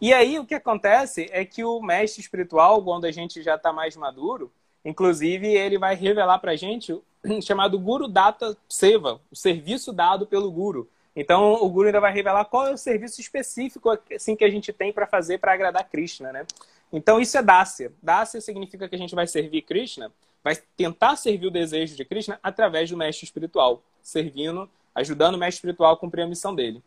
[0.00, 3.72] E aí o que acontece é que o mestre espiritual, quando a gente já está
[3.72, 4.50] mais maduro,
[4.84, 7.02] inclusive ele vai revelar para a gente o
[7.40, 10.88] chamado Guru Data Seva, o serviço dado pelo Guru.
[11.16, 14.70] Então, o Guru ainda vai revelar qual é o serviço específico assim, que a gente
[14.70, 16.46] tem para fazer para agradar Krishna, né?
[16.92, 17.90] Então, isso é Dasya.
[18.02, 20.12] Dasya significa que a gente vai servir Krishna,
[20.44, 25.56] vai tentar servir o desejo de Krishna através do mestre espiritual, servindo, ajudando o mestre
[25.56, 26.82] espiritual a cumprir a missão dele.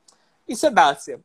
[0.48, 1.20] Isso é Dasya.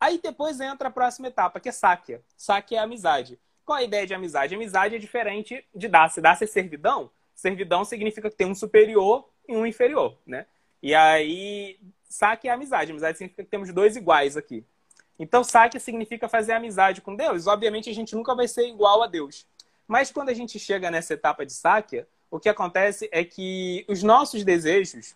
[0.00, 2.20] Aí depois entra a próxima etapa, que é Sakya.
[2.36, 3.38] Sakya é amizade.
[3.64, 4.52] Qual a ideia de amizade?
[4.52, 6.20] Amizade é diferente de Dasya.
[6.20, 7.08] Dasya é servidão.
[7.36, 10.46] Servidão significa que tem um superior e um inferior, né?
[10.82, 11.78] E aí,
[12.12, 12.90] saque é amizade.
[12.90, 14.64] Amizade significa que temos dois iguais aqui.
[15.18, 17.46] Então, saque significa fazer amizade com Deus.
[17.46, 19.46] Obviamente, a gente nunca vai ser igual a Deus.
[19.86, 24.02] Mas quando a gente chega nessa etapa de saque, o que acontece é que os
[24.02, 25.14] nossos desejos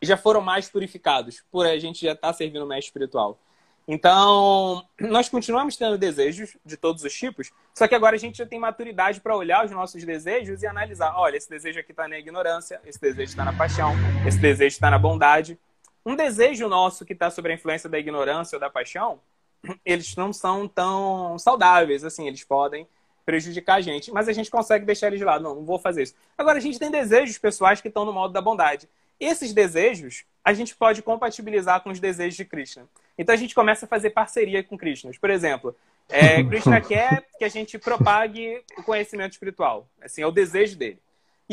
[0.00, 3.38] já foram mais purificados por a gente já estar tá servindo o mestre espiritual.
[3.86, 8.46] Então, nós continuamos tendo desejos de todos os tipos, só que agora a gente já
[8.46, 12.18] tem maturidade para olhar os nossos desejos e analisar: olha, esse desejo aqui está na
[12.18, 13.92] ignorância, esse desejo está na paixão,
[14.26, 15.58] esse desejo está na bondade.
[16.04, 19.20] Um desejo nosso que está sob a influência da ignorância ou da paixão,
[19.84, 22.86] eles não são tão saudáveis, assim, eles podem
[23.24, 25.44] prejudicar a gente, mas a gente consegue deixar eles de lado.
[25.44, 26.14] Não, não vou fazer isso.
[26.36, 28.88] Agora, a gente tem desejos pessoais que estão no modo da bondade.
[29.20, 32.88] Esses desejos, a gente pode compatibilizar com os desejos de Krishna.
[33.16, 35.12] Então a gente começa a fazer parceria com Krishna.
[35.20, 35.76] Por exemplo,
[36.08, 39.86] é, Krishna quer que a gente propague o conhecimento espiritual.
[40.02, 40.98] Assim, é o desejo dele.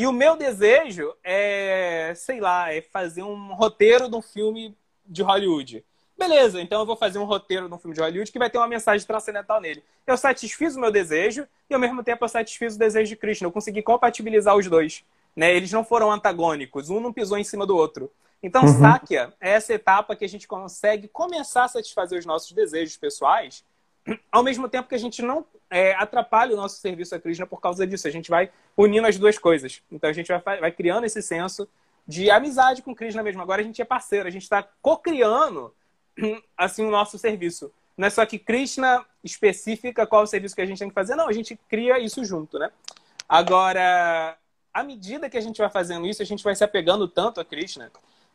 [0.00, 5.22] E o meu desejo é, sei lá, é fazer um roteiro de um filme de
[5.22, 5.84] Hollywood.
[6.16, 8.56] Beleza, então eu vou fazer um roteiro de um filme de Hollywood que vai ter
[8.56, 9.84] uma mensagem transcendental nele.
[10.06, 13.46] Eu satisfiz o meu desejo e ao mesmo tempo eu satisfiz o desejo de Krishna.
[13.46, 15.04] Eu consegui compatibilizar os dois.
[15.36, 15.54] Né?
[15.54, 18.10] Eles não foram antagônicos, um não pisou em cima do outro.
[18.42, 18.80] Então, uhum.
[18.80, 23.62] Sakya é essa etapa que a gente consegue começar a satisfazer os nossos desejos pessoais,
[24.30, 27.60] ao mesmo tempo que a gente não é, atrapalha o nosso serviço a Krishna por
[27.60, 28.08] causa disso.
[28.08, 29.82] A gente vai unindo as duas coisas.
[29.90, 31.68] Então, a gente vai, vai criando esse senso
[32.06, 33.40] de amizade com Krishna mesmo.
[33.42, 35.74] Agora a gente é parceiro, a gente está co-criando
[36.56, 37.72] assim o nosso serviço.
[37.96, 41.14] Não é só que Krishna especifica qual o serviço que a gente tem que fazer,
[41.14, 42.70] não, a gente cria isso junto, né?
[43.28, 44.36] Agora,
[44.72, 47.44] à medida que a gente vai fazendo isso, a gente vai se apegando tanto a
[47.44, 47.92] Krishna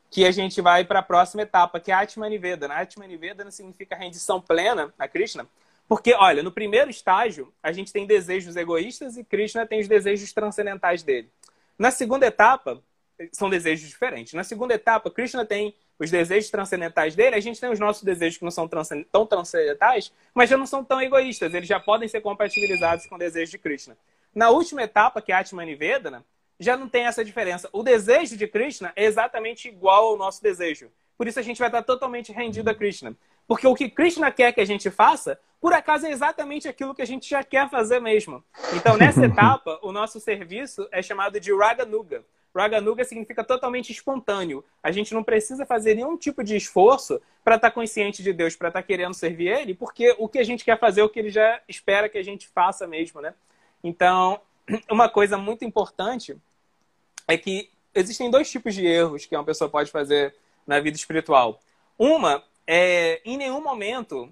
[0.09, 2.67] que a gente vai para a próxima etapa, que é Atmaniveda.
[2.67, 2.75] Né?
[2.75, 5.47] Atmaniveda significa rendição plena a Krishna,
[5.87, 10.33] porque, olha, no primeiro estágio, a gente tem desejos egoístas e Krishna tem os desejos
[10.33, 11.29] transcendentais dele.
[11.77, 12.81] Na segunda etapa,
[13.31, 14.33] são desejos diferentes.
[14.33, 18.37] Na segunda etapa, Krishna tem os desejos transcendentais dele, a gente tem os nossos desejos
[18.37, 18.67] que não são
[19.11, 23.17] tão transcendentais, mas já não são tão egoístas, eles já podem ser compatibilizados com o
[23.17, 23.97] desejo de Krishna.
[24.33, 26.25] Na última etapa, que é Atmanivedana,
[26.59, 27.69] já não tem essa diferença.
[27.71, 30.91] O desejo de Krishna é exatamente igual ao nosso desejo.
[31.17, 33.15] Por isso a gente vai estar totalmente rendido a Krishna.
[33.47, 37.01] Porque o que Krishna quer que a gente faça, por acaso é exatamente aquilo que
[37.01, 38.43] a gente já quer fazer mesmo.
[38.75, 42.23] Então, nessa etapa, o nosso serviço é chamado de Raganuga.
[42.55, 44.63] Raganuga significa totalmente espontâneo.
[44.83, 48.67] A gente não precisa fazer nenhum tipo de esforço para estar consciente de Deus, para
[48.67, 51.31] estar querendo servir Ele, porque o que a gente quer fazer é o que Ele
[51.31, 53.33] já espera que a gente faça mesmo, né?
[53.83, 54.39] Então,
[54.87, 56.37] uma coisa muito importante
[57.27, 60.35] é que existem dois tipos de erros que uma pessoa pode fazer
[60.67, 61.59] na vida espiritual.
[61.97, 64.31] Uma é, em nenhum momento,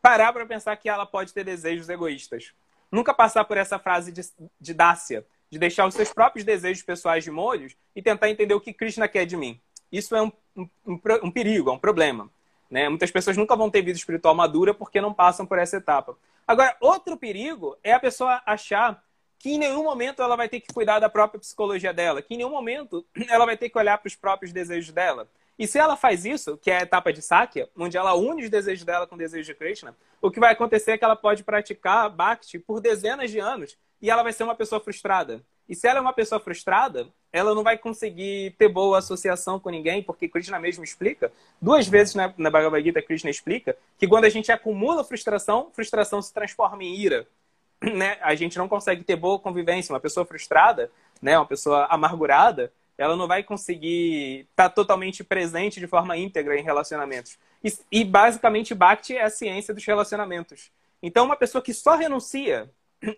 [0.00, 2.52] parar para pensar que ela pode ter desejos egoístas.
[2.90, 4.22] Nunca passar por essa frase de,
[4.60, 8.60] de Dácia, de deixar os seus próprios desejos pessoais de molhos e tentar entender o
[8.60, 9.60] que Krishna quer de mim.
[9.90, 12.30] Isso é um, um, um perigo, é um problema.
[12.70, 12.88] Né?
[12.88, 16.16] Muitas pessoas nunca vão ter vida espiritual madura porque não passam por essa etapa.
[16.46, 19.02] Agora, outro perigo é a pessoa achar
[19.38, 22.38] que em nenhum momento ela vai ter que cuidar da própria psicologia dela, que em
[22.38, 25.28] nenhum momento ela vai ter que olhar para os próprios desejos dela.
[25.58, 28.50] E se ela faz isso, que é a etapa de Sakya, onde ela une os
[28.50, 31.42] desejos dela com o desejo de Krishna, o que vai acontecer é que ela pode
[31.42, 35.42] praticar Bhakti por dezenas de anos e ela vai ser uma pessoa frustrada.
[35.68, 39.68] E se ela é uma pessoa frustrada, ela não vai conseguir ter boa associação com
[39.68, 44.24] ninguém, porque Krishna mesmo explica, duas vezes na, na Bhagavad Gita, Krishna explica que quando
[44.24, 47.26] a gente acumula frustração, frustração se transforma em ira.
[47.80, 48.18] Né?
[48.22, 49.92] A gente não consegue ter boa convivência.
[49.92, 50.90] Uma pessoa frustrada,
[51.22, 51.38] né?
[51.38, 57.38] uma pessoa amargurada, ela não vai conseguir estar totalmente presente de forma íntegra em relacionamentos.
[57.62, 60.70] E, e basicamente, Bhakti é a ciência dos relacionamentos.
[61.00, 62.68] Então, uma pessoa que só renuncia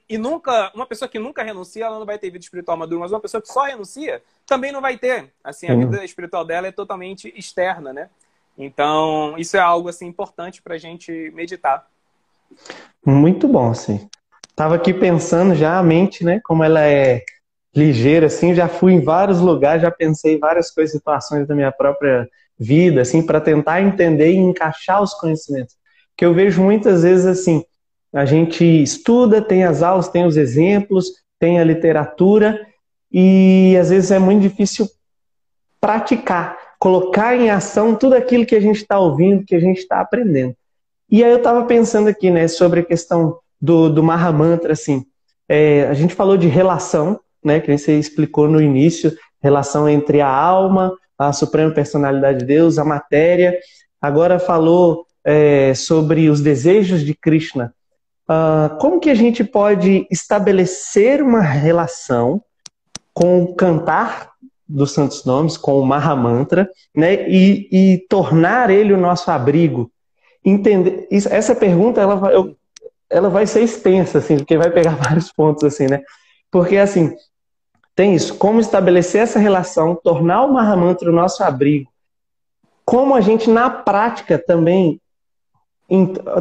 [0.06, 3.12] e nunca, uma pessoa que nunca renuncia, ela não vai ter vida espiritual madura, mas
[3.12, 5.32] uma pessoa que só renuncia também não vai ter.
[5.42, 8.10] Assim, a vida espiritual dela é totalmente externa, né?
[8.58, 11.88] Então, isso é algo assim importante para a gente meditar.
[13.04, 14.06] Muito bom, sim.
[14.54, 16.40] Tava aqui pensando já a mente, né?
[16.44, 17.24] Como ela é
[17.74, 22.28] ligeira, assim, já fui em vários lugares, já pensei várias coisas, situações da minha própria
[22.58, 25.76] vida, assim, para tentar entender e encaixar os conhecimentos.
[26.16, 27.64] Que eu vejo muitas vezes assim,
[28.12, 31.06] a gente estuda, tem as aulas, tem os exemplos,
[31.38, 32.60] tem a literatura
[33.10, 34.86] e às vezes é muito difícil
[35.80, 40.00] praticar, colocar em ação tudo aquilo que a gente está ouvindo, que a gente está
[40.00, 40.54] aprendendo.
[41.10, 45.04] E aí eu estava pensando aqui, né, sobre a questão do, do Mahamantra, assim.
[45.48, 50.28] É, a gente falou de relação, né, que você explicou no início, relação entre a
[50.28, 53.58] alma, a suprema personalidade de Deus, a matéria.
[54.00, 57.74] Agora falou é, sobre os desejos de Krishna.
[58.28, 62.40] Uh, como que a gente pode estabelecer uma relação
[63.12, 64.30] com o cantar
[64.68, 69.90] dos santos nomes, com o Mahamantra, né, e, e tornar ele o nosso abrigo?
[70.44, 72.56] Entender, essa pergunta ela, eu,
[73.10, 76.00] ela vai ser extensa, assim, porque vai pegar vários pontos, assim, né?
[76.52, 77.12] Porque, assim,
[77.94, 81.90] tem isso, como estabelecer essa relação, tornar o Mahamantra o nosso abrigo,
[82.84, 85.00] como a gente, na prática, também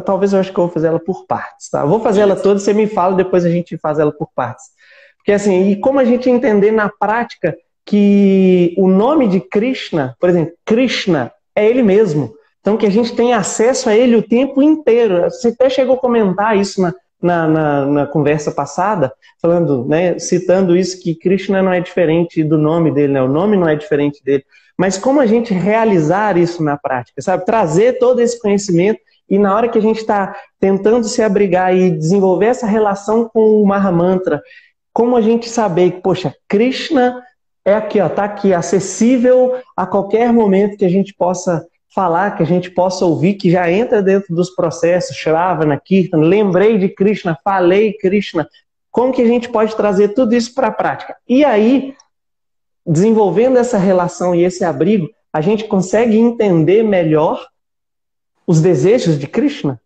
[0.04, 1.84] talvez eu acho que eu vou fazer ela por partes, tá?
[1.84, 4.66] Vou fazer ela toda, você me fala, depois a gente faz ela por partes.
[5.16, 10.28] Porque assim, e como a gente entender na prática que o nome de Krishna, por
[10.28, 12.32] exemplo, Krishna é ele mesmo.
[12.60, 15.24] Então que a gente tem acesso a ele o tempo inteiro.
[15.24, 20.76] Você até chegou a comentar isso na, na, na, na conversa passada, falando, né, citando
[20.76, 23.22] isso que Krishna não é diferente do nome dele, né?
[23.22, 24.44] O nome não é diferente dele.
[24.78, 27.44] mas como a gente realizar isso na prática, sabe?
[27.44, 31.90] Trazer todo esse conhecimento e na hora que a gente está tentando se abrigar e
[31.90, 34.42] desenvolver essa relação com o Mahamantra,
[34.92, 37.22] como a gente saber que, poxa, Krishna
[37.64, 42.42] é aqui, ó, tá aqui, acessível a qualquer momento que a gente possa falar, que
[42.42, 47.38] a gente possa ouvir, que já entra dentro dos processos, Shravana, Kirtan, lembrei de Krishna,
[47.42, 48.48] falei Krishna,
[48.90, 51.16] como que a gente pode trazer tudo isso para a prática?
[51.28, 51.94] E aí,
[52.86, 57.46] desenvolvendo essa relação e esse abrigo, a gente consegue entender melhor
[58.46, 59.80] os desejos de Krishna?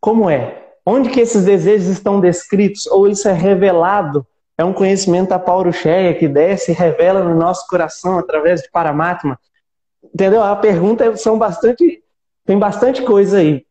[0.00, 0.62] Como é?
[0.86, 2.86] Onde que esses desejos estão descritos?
[2.86, 4.24] Ou isso é revelado?
[4.56, 9.38] É um conhecimento da Paurucheia que desce e revela no nosso coração através de Paramatma?
[10.14, 10.42] Entendeu?
[10.42, 12.02] A pergunta é, são bastante.
[12.46, 13.64] Tem bastante coisa aí,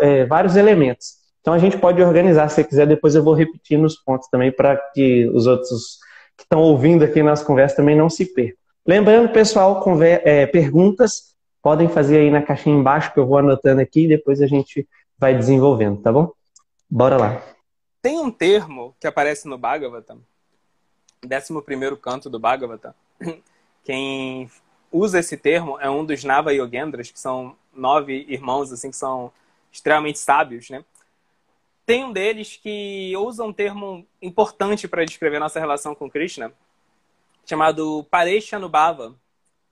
[0.00, 1.22] é, vários elementos.
[1.40, 4.76] Então a gente pode organizar, se quiser, depois eu vou repetir nos pontos também para
[4.76, 5.98] que os outros
[6.36, 8.56] que estão ouvindo aqui nas conversas também não se percam.
[8.86, 9.84] Lembrando, pessoal,
[10.24, 14.40] é, perguntas podem fazer aí na caixinha embaixo que eu vou anotando aqui e depois
[14.40, 16.32] a gente vai desenvolvendo, tá bom?
[16.88, 17.42] Bora lá.
[18.00, 20.20] Tem um termo que aparece no Bhagavatam,
[21.24, 22.94] 11 primeiro canto do Bhagavatam.
[23.84, 24.48] Quem
[24.92, 29.32] usa esse termo é um dos Nava Yogendras, que são nove irmãos assim que são
[29.72, 30.84] extremamente sábios, né?
[31.84, 36.52] Tem um deles que usa um termo importante para descrever nossa relação com Krishna,
[37.44, 39.16] chamado Pareshanubhava,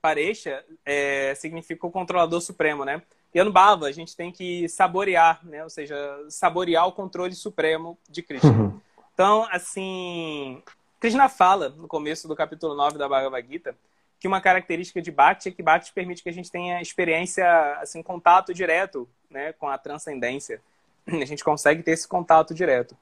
[0.01, 3.03] Parecha é, significa o controlador supremo, né?
[3.33, 5.63] E Anubhava, a gente tem que saborear, né?
[5.63, 5.95] Ou seja,
[6.27, 8.49] saborear o controle supremo de Krishna.
[8.49, 8.81] Uhum.
[9.13, 10.61] Então, assim,
[10.99, 13.75] Krishna fala no começo do capítulo 9 da Bhagavad Gita
[14.21, 17.43] que uma característica de Bhakti é que Bhakti permite que a gente tenha experiência,
[17.81, 20.61] assim, contato direto, né, com a transcendência.
[21.07, 22.95] A gente consegue ter esse contato direto.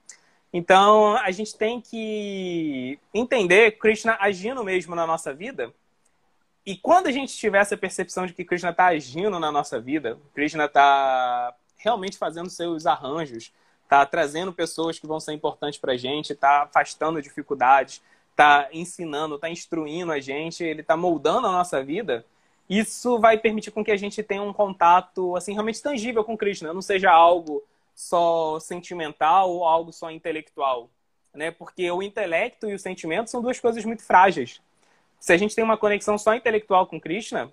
[0.53, 5.73] Então, a gente tem que entender Krishna agindo mesmo na nossa vida
[6.65, 10.17] e quando a gente tiver essa percepção de que Krishna está agindo na nossa vida,
[10.33, 13.51] Krishna está realmente fazendo seus arranjos,
[13.83, 18.01] está trazendo pessoas que vão ser importantes para a gente, está afastando dificuldades,
[18.39, 22.25] está ensinando, está instruindo a gente, ele está moldando a nossa vida,
[22.69, 26.73] isso vai permitir com que a gente tenha um contato assim realmente tangível com Krishna,
[26.73, 27.61] não seja algo
[27.93, 30.89] só sentimental ou algo só intelectual,
[31.33, 31.51] né?
[31.51, 34.61] Porque o intelecto e o sentimento são duas coisas muito frágeis.
[35.19, 37.51] Se a gente tem uma conexão só intelectual com Krishna,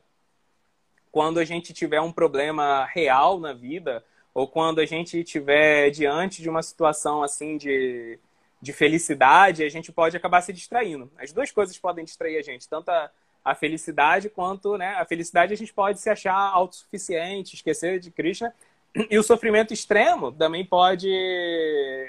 [1.11, 6.43] quando a gente tiver um problema real na vida, ou quando a gente estiver diante
[6.43, 8.21] de uma situação assim de,
[8.67, 11.09] de felicidade, a gente pode acabar se distraindo.
[11.17, 13.09] As duas coisas podem distrair a gente, tanto a,
[13.45, 18.53] a felicidade quanto né, a felicidade a gente pode se achar autossuficiente, esquecer de Krishna.
[19.11, 21.09] E o sofrimento extremo também pode,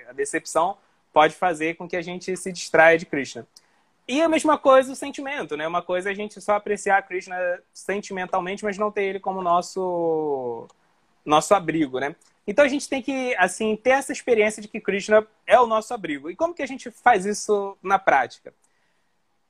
[0.09, 0.77] a decepção
[1.13, 3.45] pode fazer com que a gente se distraia de Krishna.
[4.07, 5.67] E a mesma coisa o sentimento, né?
[5.67, 7.35] Uma coisa é a gente só apreciar Krishna
[7.73, 10.65] sentimentalmente, mas não ter ele como nosso
[11.25, 12.15] nosso abrigo, né?
[12.47, 15.93] Então a gente tem que assim ter essa experiência de que Krishna é o nosso
[15.93, 16.31] abrigo.
[16.31, 18.53] E como que a gente faz isso na prática?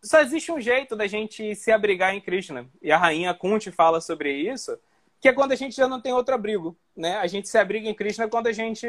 [0.01, 2.67] Só existe um jeito da gente se abrigar em Krishna.
[2.81, 4.77] E a rainha Kunti fala sobre isso,
[5.19, 7.17] que é quando a gente já não tem outro abrigo, né?
[7.17, 8.87] A gente se abriga em Krishna quando a gente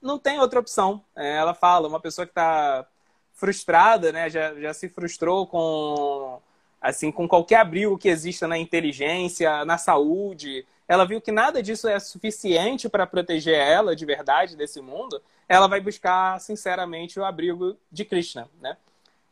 [0.00, 1.04] não tem outra opção.
[1.16, 2.86] É, ela fala, uma pessoa que está
[3.32, 4.30] frustrada, né?
[4.30, 6.40] Já, já se frustrou com
[6.80, 10.66] assim com qualquer abrigo que exista na inteligência, na saúde.
[10.92, 15.22] Ela viu que nada disso é suficiente para proteger ela de verdade desse mundo.
[15.48, 18.76] Ela vai buscar sinceramente o abrigo de Krishna, né?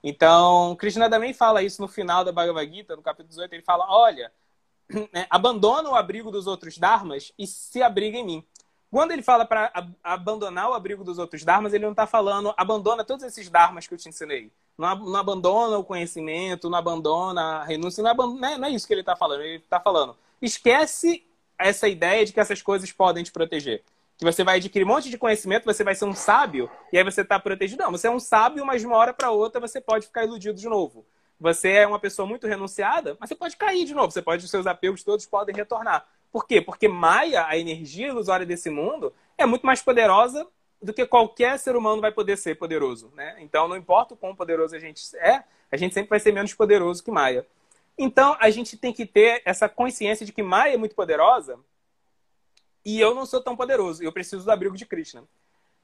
[0.03, 3.85] Então, Krishna também fala isso no final da Bhagavad Gita, no capítulo 18, ele fala:
[3.91, 4.33] "Olha,
[5.13, 8.45] né, abandona o abrigo dos outros dharmas e se abriga em mim.
[8.91, 9.71] Quando ele fala para
[10.03, 13.93] abandonar o abrigo dos outros dharmas, ele não está falando abandona todos esses dharmas que
[13.93, 14.51] eu te ensinei.
[14.79, 18.71] Não, não abandona o conhecimento, não abandona a renúncia, não, abandona, não, é, não é
[18.71, 19.43] isso que ele está falando.
[19.43, 21.23] Ele está falando, esquece
[21.61, 23.83] essa ideia de que essas coisas podem te proteger.
[24.19, 27.05] Que você vai adquirir um monte de conhecimento, você vai ser um sábio, e aí
[27.05, 27.83] você está protegido.
[27.83, 30.59] Não, você é um sábio, mas de uma hora para outra você pode ficar iludido
[30.59, 31.07] de novo.
[31.39, 34.11] Você é uma pessoa muito renunciada, mas você pode cair de novo.
[34.11, 36.07] Você pode, os seus apegos todos podem retornar.
[36.31, 36.61] Por quê?
[36.61, 40.47] Porque Maia, a energia ilusória desse mundo, é muito mais poderosa
[40.83, 43.11] do que qualquer ser humano vai poder ser poderoso.
[43.15, 43.37] Né?
[43.41, 45.43] Então, não importa o quão poderoso a gente é,
[45.73, 47.47] a gente sempre vai ser menos poderoso que Maia.
[48.03, 51.61] Então, a gente tem que ter essa consciência de que Maia é muito poderosa
[52.83, 54.03] e eu não sou tão poderoso.
[54.03, 55.23] Eu preciso do abrigo de Krishna.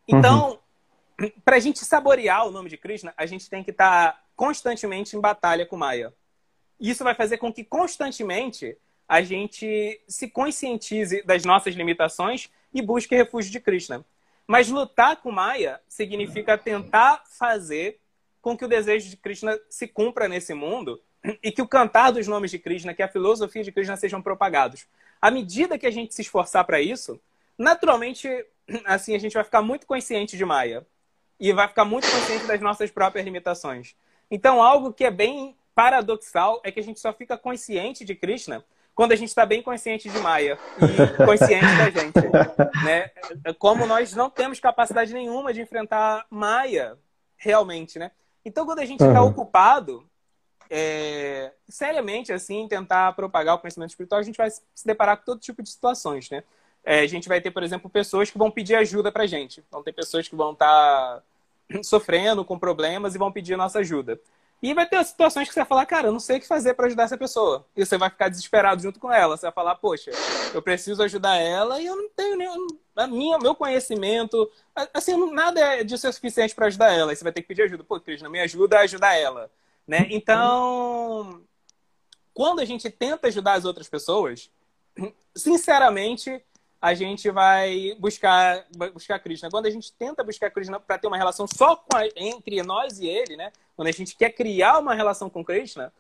[0.09, 0.59] Então,
[1.21, 1.31] uhum.
[1.45, 5.15] para a gente saborear o nome de Krishna, a gente tem que estar tá constantemente
[5.15, 6.11] em batalha com Maia.
[6.81, 13.15] Isso vai fazer com que constantemente a gente se conscientize das nossas limitações e busque
[13.15, 14.03] refúgio de Krishna.
[14.47, 18.01] Mas lutar com Maya significa tentar fazer
[18.41, 20.99] com que o desejo de Krishna se cumpra nesse mundo
[21.43, 24.87] e que o cantar dos nomes de Krishna, que a filosofia de Krishna sejam propagados.
[25.21, 27.21] À medida que a gente se esforçar para isso,
[27.59, 28.29] naturalmente,
[28.85, 30.87] assim, a gente vai ficar muito consciente de Maya
[31.39, 33.95] e vai ficar muito consciente das nossas próprias limitações.
[34.31, 38.65] Então, algo que é bem paradoxal é que a gente só fica consciente de Krishna
[38.95, 42.83] quando a gente está bem consciente de Maya e consciente da gente.
[42.83, 43.11] Né?
[43.59, 46.97] Como nós não temos capacidade nenhuma de enfrentar Maya
[47.37, 48.11] realmente, né?
[48.43, 49.29] Então, quando a gente está uhum.
[49.29, 50.09] ocupado
[50.71, 55.41] é, seriamente, assim, tentar propagar o conhecimento espiritual, a gente vai se deparar com todo
[55.41, 56.43] tipo de situações, né?
[56.85, 59.63] É, a gente vai ter, por exemplo, pessoas que vão pedir ajuda pra gente.
[59.71, 61.23] Vão ter pessoas que vão estar tá
[61.83, 64.21] sofrendo com problemas e vão pedir a nossa ajuda.
[64.63, 66.75] E vai ter situações que você vai falar, cara, eu não sei o que fazer
[66.75, 67.67] para ajudar essa pessoa.
[67.77, 69.37] E você vai ficar desesperado junto com ela.
[69.37, 70.11] Você vai falar, poxa,
[70.55, 72.67] eu preciso ajudar ela e eu não tenho nenhum.
[72.95, 74.51] A minha, meu conhecimento,
[74.95, 77.13] assim, nada é de ser suficiente para ajudar ela.
[77.13, 77.85] Aí você vai ter que pedir ajuda.
[77.85, 79.51] Pô, Cris, não me ajuda a ajudar ela.
[79.87, 80.07] Né?
[80.11, 81.43] Então,
[82.35, 84.51] quando a gente tenta ajudar as outras pessoas,
[85.35, 86.43] sinceramente,
[86.81, 89.51] a gente vai buscar buscar Krishna.
[89.51, 93.07] Quando a gente tenta buscar Krishna para ter uma relação só a, entre nós e
[93.07, 93.53] ele, né?
[93.75, 95.93] Quando a gente quer criar uma relação com Krishna,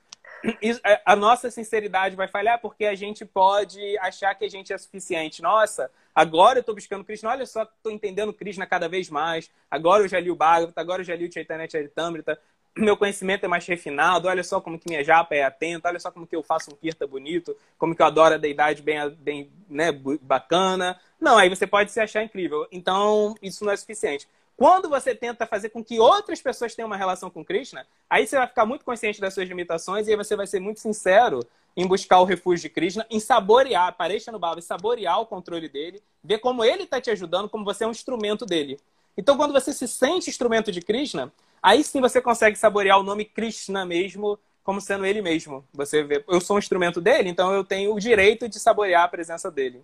[1.05, 5.41] a nossa sinceridade vai falhar porque a gente pode achar que a gente é suficiente.
[5.43, 9.51] Nossa, agora eu estou buscando Krishna, olha só, estou entendendo Krishna cada vez mais.
[9.71, 12.39] Agora eu já li o Bhagavata, agora eu já li o Chaitanya Charitamrita
[12.77, 16.11] meu conhecimento é mais refinado, olha só como que minha japa é atenta, olha só
[16.11, 19.51] como que eu faço um kirta bonito, como que eu adoro a deidade bem, bem
[19.69, 21.01] né, bacana.
[21.19, 22.67] Não, aí você pode se achar incrível.
[22.71, 24.29] Então, isso não é suficiente.
[24.57, 28.37] Quando você tenta fazer com que outras pessoas tenham uma relação com Krishna, aí você
[28.37, 31.41] vai ficar muito consciente das suas limitações e aí você vai ser muito sincero
[31.77, 36.03] em buscar o refúgio de Krishna, em saborear, apareça no Baba, saborear o controle dele,
[36.25, 38.79] ver como ele está te ajudando, como você é um instrumento dele.
[39.15, 41.31] Então, quando você se sente instrumento de Krishna,
[41.63, 45.65] Aí sim você consegue saborear o nome Krishna mesmo como sendo ele mesmo.
[45.73, 49.09] Você vê, eu sou um instrumento dele, então eu tenho o direito de saborear a
[49.09, 49.81] presença dele.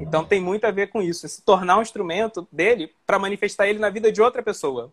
[0.00, 3.78] Então tem muito a ver com isso, se tornar um instrumento dele para manifestar ele
[3.78, 4.90] na vida de outra pessoa.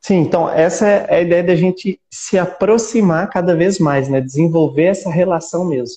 [0.00, 4.20] Sim, então essa é a ideia da gente se aproximar cada vez mais, né?
[4.20, 5.96] Desenvolver essa relação mesmo.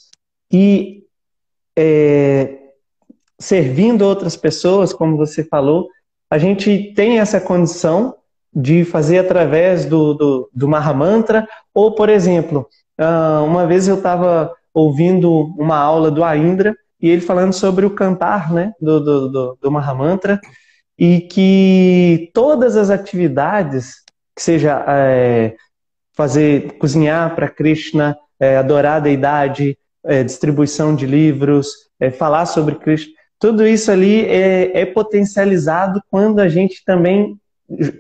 [0.52, 1.06] E
[1.78, 2.58] é,
[3.40, 5.90] servindo outras pessoas, como você falou,
[6.30, 8.16] a gente tem essa condição
[8.56, 14.54] de fazer através do, do, do Mahamantra, ou, por exemplo, ah, uma vez eu estava
[14.74, 19.58] ouvindo uma aula do Aindra, e ele falando sobre o cantar né, do, do, do,
[19.62, 20.40] do Mahamantra,
[20.98, 23.96] e que todas as atividades,
[24.36, 25.56] que seja é,
[26.14, 32.76] fazer, cozinhar para Krishna, é, adorar a deidade, é, distribuição de livros, é, falar sobre
[32.76, 37.38] Krishna, tudo isso ali é, é potencializado quando a gente também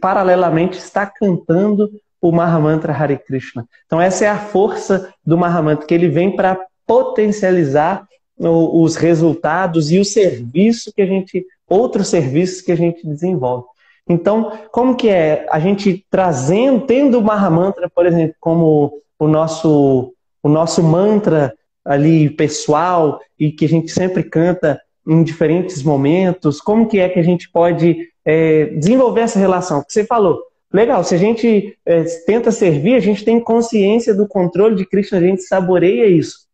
[0.01, 1.89] paralelamente está cantando
[2.21, 3.67] o Mahamantra Hare Krishna.
[3.85, 8.07] Então essa é a força do Mahamantra, que ele vem para potencializar
[8.37, 13.65] os resultados e o serviço que a gente, outros serviços que a gente desenvolve.
[14.07, 20.13] Então, como que é a gente trazendo, tendo o Mahamantra, por exemplo, como o nosso,
[20.41, 21.53] o nosso mantra
[21.85, 27.19] ali pessoal e que a gente sempre canta em diferentes momentos, como que é que
[27.19, 29.83] a gente pode é, desenvolver essa relação?
[29.83, 34.27] Que você falou, legal, se a gente é, tenta servir, a gente tem consciência do
[34.27, 36.47] controle de Cristo, a gente saboreia isso.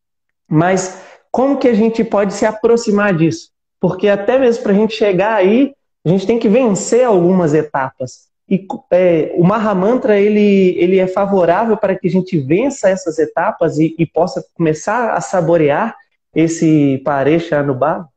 [0.48, 1.02] Mas
[1.32, 3.50] como que a gente pode se aproximar disso?
[3.80, 5.74] Porque até mesmo para a gente chegar aí,
[6.06, 8.30] a gente tem que vencer algumas etapas.
[8.50, 13.78] E é, o Mahamantra ele, ele é favorável para que a gente vença essas etapas
[13.78, 15.96] e, e possa começar a saborear
[16.34, 18.10] esse Parecha Anubhava?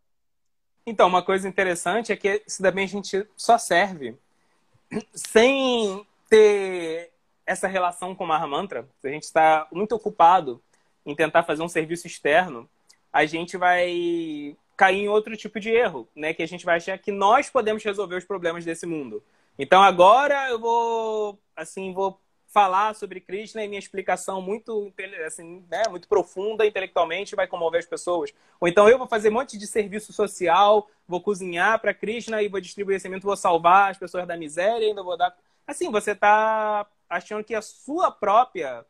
[0.87, 4.17] Então, uma coisa interessante é que se também a gente só serve
[5.15, 7.11] sem ter
[7.47, 8.89] essa relação com o Mahamantra.
[9.01, 10.63] Se a gente está muito ocupado
[11.05, 12.69] em tentar fazer um serviço externo,
[13.13, 16.33] a gente vai cair em outro tipo de erro, né?
[16.33, 19.23] Que a gente vai achar que nós podemos resolver os problemas desse mundo.
[19.59, 22.19] Então agora eu vou, assim, vou
[22.53, 24.93] falar sobre Krishna e minha explicação muito,
[25.27, 28.33] assim, né, muito profunda intelectualmente vai comover as pessoas.
[28.61, 32.49] Ou então eu vou fazer um monte de serviço social, vou cozinhar para Krishna e
[32.49, 35.35] vou distribuir semente, vou salvar as pessoas da miséria e ainda vou dar.
[35.67, 38.85] Assim, você está achando que a sua própria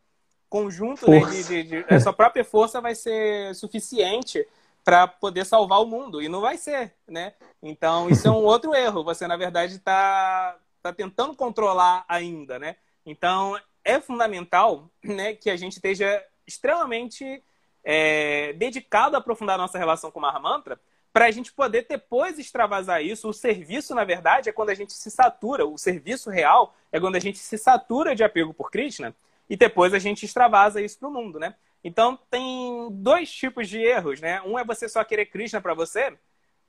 [0.49, 4.47] conjunto né, de, de, de, a sua própria força vai ser suficiente
[4.85, 7.33] para poder salvar o mundo e não vai ser, né?
[7.63, 9.05] Então isso é um outro erro.
[9.05, 12.77] Você na verdade está tá tentando controlar ainda, né?
[13.05, 17.43] Então, é fundamental né, que a gente esteja extremamente
[17.85, 20.79] é, dedicado a aprofundar nossa relação com o Mahamantra
[21.13, 23.29] para a gente poder depois extravasar isso.
[23.29, 25.67] O serviço, na verdade, é quando a gente se satura.
[25.67, 29.15] O serviço real é quando a gente se satura de apego por Krishna
[29.49, 31.55] e depois a gente extravasa isso para o mundo, né?
[31.85, 34.41] Então tem dois tipos de erros, né?
[34.43, 36.17] Um é você só querer Krishna para você,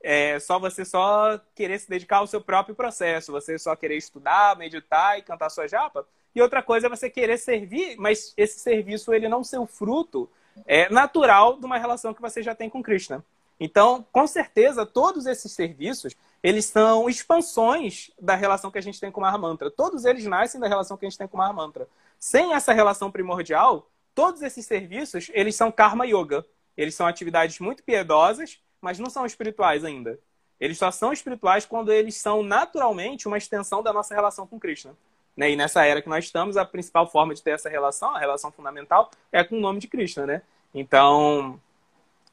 [0.02, 4.58] é só você só querer se dedicar ao seu próprio processo, você só querer estudar,
[4.58, 6.06] meditar e cantar sua japa.
[6.36, 10.30] E outra coisa é você querer servir, mas esse serviço ele não ser o fruto
[10.66, 13.24] é, natural de uma relação que você já tem com Krishna.
[13.60, 19.12] Então, com certeza, todos esses serviços, eles são expansões da relação que a gente tem
[19.12, 19.72] com o Mahamantra.
[19.72, 21.88] Todos eles nascem da relação que a gente tem com o Mahamantra.
[22.20, 26.46] Sem essa relação primordial, todos esses serviços, eles são karma yoga.
[26.76, 30.20] Eles são atividades muito piedosas, mas não são espirituais ainda.
[30.60, 34.96] Eles só são espirituais quando eles são naturalmente uma extensão da nossa relação com Krishna.
[35.36, 35.52] Né?
[35.52, 38.52] E nessa era que nós estamos, a principal forma de ter essa relação, a relação
[38.52, 40.42] fundamental, é com o nome de Krishna, né?
[40.74, 41.60] Então,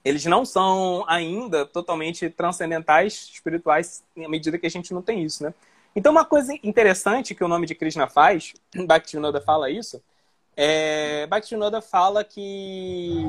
[0.04, 5.42] eles não são ainda totalmente transcendentais, espirituais, à medida que a gente não tem isso,
[5.42, 5.54] né?
[5.94, 8.54] Então, uma coisa interessante que o nome de Krishna faz,
[8.86, 10.02] Bhaktivinoda fala isso,
[10.56, 13.24] é, Bhaktivinoda fala que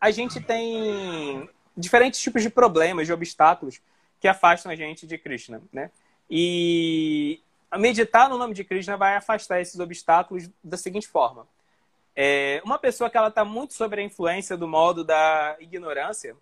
[0.00, 3.80] a gente tem diferentes tipos de problemas, de obstáculos
[4.20, 5.90] que afastam a gente de Krishna, né?
[6.30, 7.40] E
[7.76, 11.46] meditar no nome de Krishna vai afastar esses obstáculos da seguinte forma.
[12.16, 16.36] É, uma pessoa que ela está muito sobre a influência do modo da ignorância,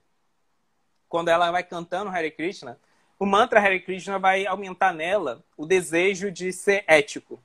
[1.09, 2.79] quando ela vai cantando Hare Krishna,
[3.19, 7.43] o mantra Hare Krishna vai aumentar nela o desejo de ser ético.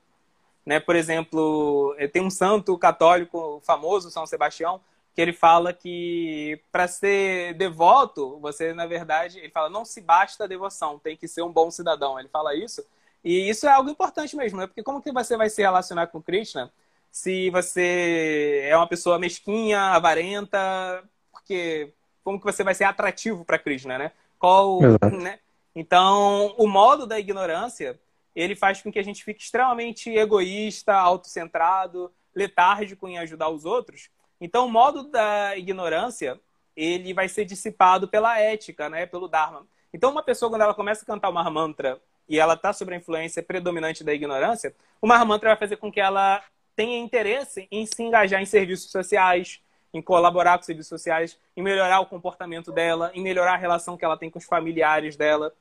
[0.66, 0.80] Né?
[0.80, 4.82] Por exemplo, tem um santo católico famoso, São Sebastião,
[5.14, 10.46] que ele fala que para ser devoto, você, na verdade, ele fala, não se basta
[10.46, 12.20] a devoção, tem que ser um bom cidadão.
[12.20, 12.86] Ele fala isso.
[13.24, 14.68] E isso é algo importante mesmo, né?
[14.68, 16.72] Porque como que você vai se relacionar com Krishna
[17.12, 21.04] se você é uma pessoa mesquinha, avarenta?
[21.32, 21.94] Porque
[22.24, 24.12] como que você vai ser atrativo para Krishna, né?
[24.40, 24.80] Qual,
[25.22, 25.40] né?
[25.76, 28.00] Então, o modo da ignorância,
[28.36, 34.10] ele faz com que a gente fique extremamente egoísta, autocentrado, letárgico em ajudar os outros,
[34.42, 36.42] então, o modo da ignorância,
[36.76, 39.06] ele vai ser dissipado pela ética, né?
[39.06, 39.68] Pelo Dharma.
[39.94, 42.02] Então, uma pessoa, quando ela começa a cantar o Mahamantra
[42.32, 46.00] e ela está sob a influência predominante da ignorância, o Mahamantra vai fazer com que
[46.00, 46.42] ela
[46.74, 49.60] tenha interesse em se engajar em serviços sociais,
[49.94, 54.06] em colaborar com serviços sociais, em melhorar o comportamento dela, em melhorar a relação que
[54.06, 55.54] ela tem com os familiares dela.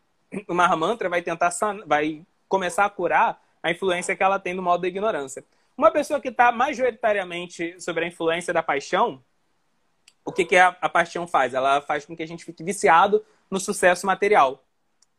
[0.47, 1.51] O Mahamantra vai tentar,
[1.85, 5.45] vai começar a curar a influência que ela tem no modo da ignorância.
[5.77, 9.21] Uma pessoa que está majoritariamente sobre a influência da paixão,
[10.25, 11.53] o que, que a, a paixão faz?
[11.53, 14.63] Ela faz com que a gente fique viciado no sucesso material.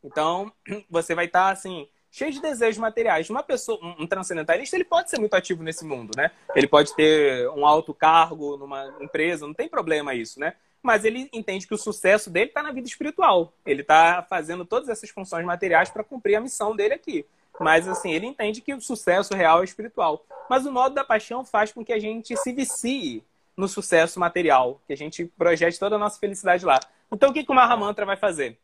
[0.04, 0.52] Então,
[0.90, 3.30] você vai estar, tá, assim, cheio de desejos materiais.
[3.30, 6.32] Uma pessoa, um transcendentalista, ele pode ser muito ativo nesse mundo, né?
[6.56, 10.54] Ele pode ter um alto cargo numa empresa, não tem problema isso, né?
[10.84, 13.54] Mas ele entende que o sucesso dele está na vida espiritual.
[13.66, 17.26] Ele está fazendo todas essas funções materiais para cumprir a missão dele aqui.
[17.60, 20.26] Mas, assim, ele entende que o sucesso real é espiritual.
[20.50, 23.24] Mas o modo da paixão faz com que a gente se vicie
[23.56, 26.80] no sucesso material, que a gente projete toda a nossa felicidade lá.
[27.12, 28.58] Então, o que, que o Mahamantra vai fazer?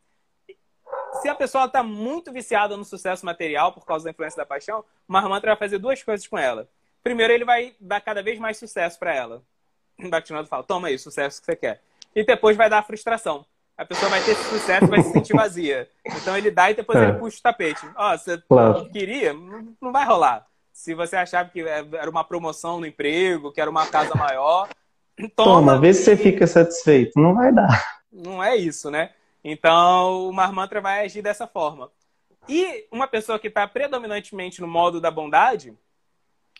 [1.21, 4.79] Se a pessoa está muito viciada no sucesso material por causa da influência da paixão,
[5.07, 6.67] o Mahamantra vai fazer duas coisas com ela.
[7.03, 9.41] Primeiro, ele vai dar cada vez mais sucesso para ela.
[9.99, 11.81] O Bhaktivinoda fala, toma aí sucesso que você quer.
[12.15, 13.45] E depois vai dar frustração
[13.77, 15.87] a pessoa vai ter esse sucesso e vai se sentir vazia.
[16.03, 17.03] Então ele dá e depois é.
[17.03, 17.87] ele puxa o tapete.
[17.95, 18.89] Ó, oh, você claro.
[18.89, 19.33] queria,
[19.79, 20.47] não vai rolar.
[20.73, 24.67] Se você achava que era uma promoção no emprego, que era uma casa maior,
[25.35, 25.59] toma.
[25.59, 27.19] Toma, vê se você fica satisfeito.
[27.19, 27.99] Não vai dar.
[28.11, 29.11] Não é isso, né?
[29.49, 31.89] Então o Marmantra vai agir dessa forma.
[32.49, 35.73] E uma pessoa que está predominantemente no modo da bondade,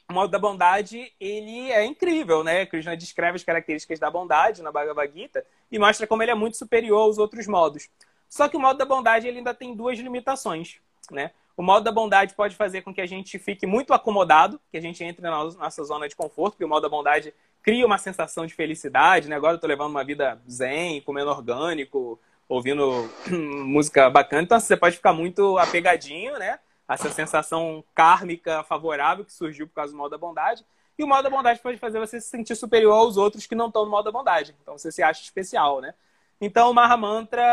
[0.10, 2.66] o modo da bondade, ele é incrível, né?
[2.66, 6.56] Krishna descreve as características da bondade na Bhagavad Gita e mostra como ele é muito
[6.56, 7.90] superior aos outros modos.
[8.30, 10.80] Só que o modo da bondade ele ainda tem duas limitações,
[11.12, 11.32] né?
[11.58, 14.82] O modo da bondade pode fazer com que a gente fique muito acomodado, que a
[14.82, 18.46] gente entre na nossa zona de conforto, porque o modo da bondade cria uma sensação
[18.46, 19.36] de felicidade, né?
[19.36, 22.18] Agora eu estou levando uma vida zen, comendo orgânico,
[22.48, 23.10] ouvindo
[23.66, 26.60] música bacana, então você pode ficar muito apegadinho, né?
[26.88, 30.66] essa sensação kármica favorável que surgiu por causa do mal da bondade.
[30.98, 33.68] E o mal da bondade pode fazer você se sentir superior aos outros que não
[33.68, 34.56] estão no mal da bondade.
[34.62, 35.94] Então você se acha especial, né?
[36.40, 37.44] Então o Mahamantra,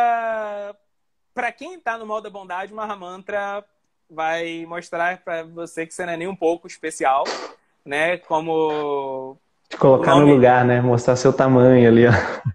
[1.35, 3.65] para quem está no mal da bondade, o Mahamantra
[4.09, 7.25] vai mostrar para você que você não é nem um pouco especial,
[7.85, 8.19] né?
[8.19, 9.37] Como
[9.75, 10.27] te colocar nome...
[10.27, 10.81] no lugar, né?
[10.81, 12.13] Mostrar seu tamanho ali, ó.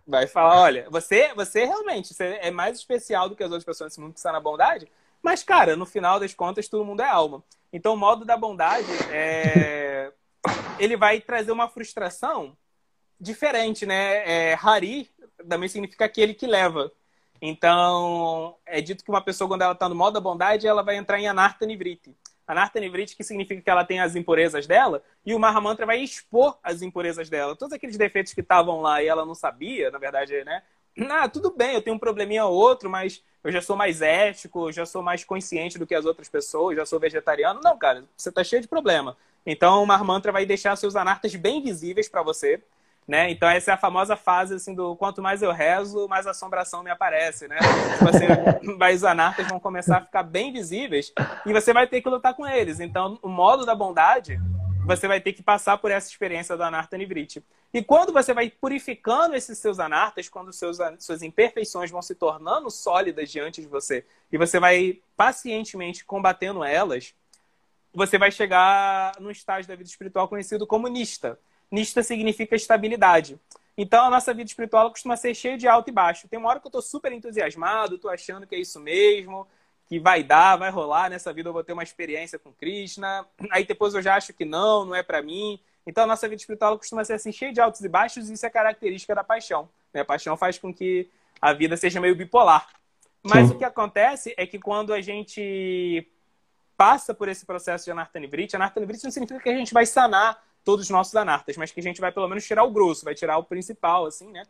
[0.07, 3.91] Vai falar, olha, você, você realmente você é mais especial do que as outras pessoas
[3.91, 4.87] nesse mundo que está na bondade,
[5.21, 7.43] mas, cara, no final das contas, todo mundo é alma.
[7.71, 10.11] Então, o modo da bondade é...
[10.79, 12.55] ele vai trazer uma frustração
[13.19, 14.51] diferente, né?
[14.51, 15.09] É, Hari
[15.47, 16.91] também significa aquele que leva.
[17.41, 20.95] Então, é dito que uma pessoa, quando ela está no modo da bondade, ela vai
[20.95, 22.15] entrar em Anartha Nivriti.
[22.49, 26.57] Anarta Nivriti, que significa que ela tem as impurezas dela, e o Mahamantra vai expor
[26.63, 27.55] as impurezas dela.
[27.55, 30.63] Todos aqueles defeitos que estavam lá e ela não sabia, na verdade, né?
[31.11, 34.71] Ah, tudo bem, eu tenho um probleminha ou outro, mas eu já sou mais ético,
[34.71, 37.61] já sou mais consciente do que as outras pessoas, já sou vegetariano.
[37.63, 39.15] Não, cara, você tá cheio de problema.
[39.45, 42.61] Então, o Mahamantra vai deixar seus anartas bem visíveis para você.
[43.09, 43.31] Né?
[43.31, 46.91] Então essa é a famosa fase assim do quanto mais eu rezo, mais assombração me
[46.91, 47.57] aparece, né?
[47.97, 48.27] Tipo assim,
[48.95, 51.11] os anartas vão começar a ficar bem visíveis
[51.43, 52.79] e você vai ter que lutar com eles.
[52.79, 54.39] Então o modo da bondade,
[54.85, 57.43] você vai ter que passar por essa experiência do anarta nivriti.
[57.73, 62.69] E quando você vai purificando esses seus anartas, quando seus, suas imperfeições vão se tornando
[62.69, 67.15] sólidas diante de você e você vai pacientemente combatendo elas,
[67.91, 71.39] você vai chegar num estágio da vida espiritual conhecido como nista
[71.71, 73.39] Nista significa estabilidade.
[73.77, 76.27] Então, a nossa vida espiritual costuma ser cheia de alto e baixo.
[76.27, 79.47] Tem uma hora que eu estou super entusiasmado, estou achando que é isso mesmo,
[79.87, 83.25] que vai dar, vai rolar, nessa vida eu vou ter uma experiência com Krishna.
[83.49, 85.59] Aí depois eu já acho que não, não é para mim.
[85.87, 88.45] Então, a nossa vida espiritual costuma ser assim, cheia de altos e baixos, e isso
[88.45, 89.69] é característica da paixão.
[89.93, 90.01] Né?
[90.01, 91.09] A paixão faz com que
[91.41, 92.67] a vida seja meio bipolar.
[93.23, 93.55] Mas Sim.
[93.55, 96.05] o que acontece é que quando a gente
[96.77, 100.85] passa por esse processo de anartanibrite, anartanibrite não significa que a gente vai sanar todos
[100.85, 103.37] os nossos anartas, mas que a gente vai pelo menos tirar o grosso, vai tirar
[103.37, 104.43] o principal, assim, né?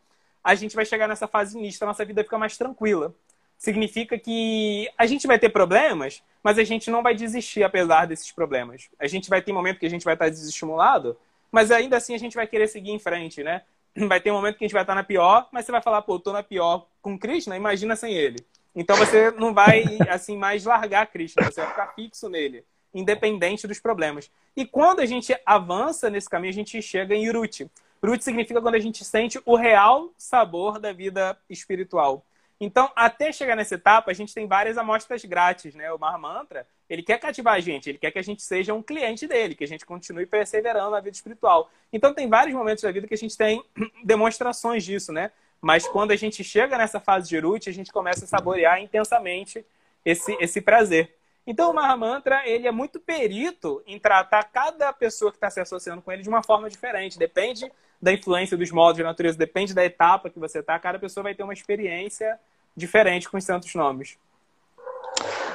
[0.43, 3.13] A gente vai chegar nessa fase nista, a nossa vida fica mais tranquila.
[3.57, 8.31] Significa que a gente vai ter problemas, mas a gente não vai desistir apesar desses
[8.31, 8.89] problemas.
[8.97, 11.17] A gente vai ter momento que a gente vai estar desestimulado,
[11.51, 13.63] mas ainda assim a gente vai querer seguir em frente, né?
[14.07, 16.03] Vai ter um momento que a gente vai estar na pior, mas você vai falar,
[16.03, 18.37] pô, tô na pior com Krishna, imagina sem ele.
[18.75, 22.63] Então você não vai, assim, mais largar Krishna, você vai ficar fixo nele
[22.93, 24.31] independente dos problemas.
[24.55, 27.69] E quando a gente avança nesse caminho, a gente chega em Iruti.
[28.01, 32.25] Iruti significa quando a gente sente o real sabor da vida espiritual.
[32.61, 35.91] Então, até chegar nessa etapa, a gente tem várias amostras grátis, né?
[35.93, 39.27] O Mahamantra, ele quer cativar a gente, ele quer que a gente seja um cliente
[39.27, 41.71] dele, que a gente continue perseverando na vida espiritual.
[41.91, 43.63] Então, tem vários momentos da vida que a gente tem
[44.03, 45.31] demonstrações disso, né?
[45.61, 49.65] Mas quando a gente chega nessa fase de Iruti, a gente começa a saborear intensamente
[50.03, 51.15] esse, esse prazer.
[51.45, 56.01] Então, o Mahamantra, ele é muito perito em tratar cada pessoa que está se associando
[56.01, 57.17] com ele de uma forma diferente.
[57.17, 57.71] Depende
[58.01, 60.77] da influência dos modos de natureza, depende da etapa que você está.
[60.79, 62.39] Cada pessoa vai ter uma experiência
[62.75, 64.17] diferente com os santos nomes.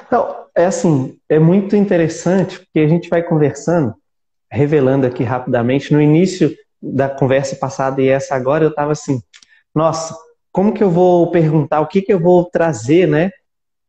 [0.07, 3.95] Então, é assim, é muito interessante, porque a gente vai conversando,
[4.51, 9.22] revelando aqui rapidamente, no início da conversa passada e essa agora, eu estava assim,
[9.74, 10.14] nossa,
[10.53, 13.32] como que eu vou perguntar, o que que eu vou trazer, né?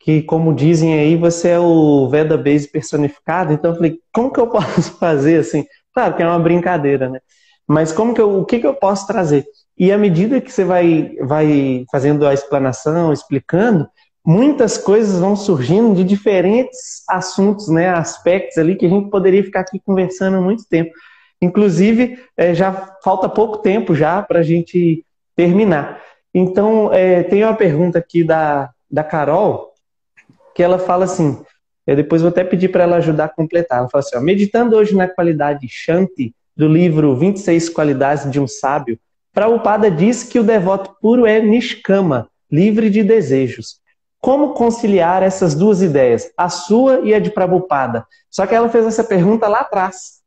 [0.06, 3.52] Que, como dizem aí, você é o Veda Base personificado.
[3.52, 5.66] Então eu falei, como que eu posso fazer assim?
[5.92, 7.20] Claro que é uma brincadeira, né?
[7.68, 9.44] Mas como que eu, o que, que eu posso trazer?
[9.76, 13.90] E à medida que você vai, vai fazendo a explanação, explicando,
[14.24, 19.62] muitas coisas vão surgindo de diferentes assuntos, né, aspectos ali que a gente poderia ficar
[19.62, 20.92] aqui conversando há muito tempo.
[21.42, 25.04] Inclusive, é, já falta pouco tempo já para a gente
[25.36, 26.00] terminar.
[26.32, 29.74] Então, é, tem uma pergunta aqui da, da Carol,
[30.56, 31.38] que ela fala assim,
[31.86, 33.80] eu depois vou até pedir para ela ajudar a completar.
[33.80, 38.48] Ela fala assim, ó, meditando hoje na qualidade Shanti do livro 26 Qualidades de um
[38.48, 38.98] Sábio,
[39.34, 43.82] Prabhupada diz que o devoto puro é Nishkama, livre de desejos.
[44.22, 48.06] Como conciliar essas duas ideias, a sua e a de Prabhupada?
[48.32, 50.22] Só que ela fez essa pergunta lá atrás.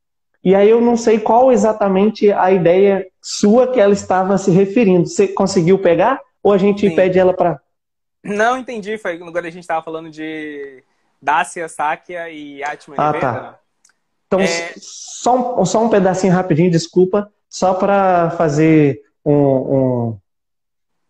[0.45, 5.09] E aí eu não sei qual exatamente a ideia sua que ela estava se referindo.
[5.09, 6.21] Você conseguiu pegar?
[6.43, 6.95] Ou a gente Sim.
[6.95, 7.59] pede ela para
[8.23, 10.83] não entendi, foi quando a gente estava falando de
[11.21, 13.59] Dacia, Sakya e Atman ah, Tá.
[14.27, 14.75] Então, é...
[14.77, 20.19] só, um, só um pedacinho rapidinho, desculpa, só para fazer um, um,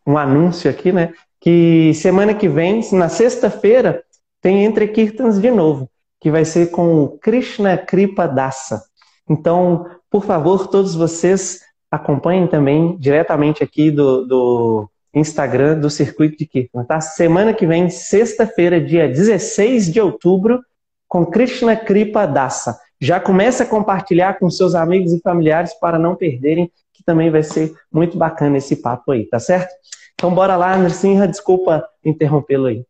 [0.07, 1.13] um, anúncio aqui, né?
[1.41, 4.05] Que semana que vem, na sexta-feira,
[4.41, 5.91] tem Entre Kirtans de novo,
[6.21, 8.83] que vai ser com o Krishna Kripa Dasa.
[9.29, 16.47] Então, por favor, todos vocês acompanhem também diretamente aqui do, do Instagram do Circuito de
[16.47, 17.01] Kirtan, tá?
[17.01, 20.63] Semana que vem, sexta-feira, dia 16 de outubro,
[21.07, 22.79] com Krishna Kripa Dasa.
[23.01, 27.43] Já comece a compartilhar com seus amigos e familiares para não perderem, que também vai
[27.43, 29.73] ser muito bacana esse papo aí, tá certo?
[30.15, 32.85] Então bora lá, Nirsinha, desculpa interrompê-lo aí.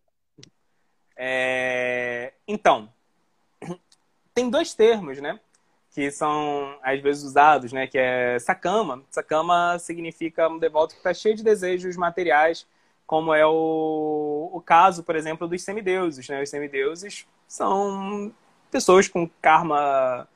[1.16, 2.32] É...
[2.46, 2.88] Então,
[4.32, 5.38] tem dois termos, né?
[5.98, 7.88] Que são às vezes usados, né?
[7.88, 9.02] Que é sakama.
[9.10, 12.64] Sakama significa um devoto que está cheio de desejos materiais,
[13.04, 16.40] como é o, o caso, por exemplo, dos semideuses, né?
[16.40, 18.32] Os semideuses são
[18.70, 20.28] pessoas com karma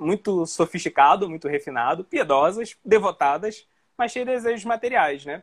[0.00, 5.42] muito sofisticado, muito refinado, piedosas, devotadas, mas cheias de desejos materiais, né?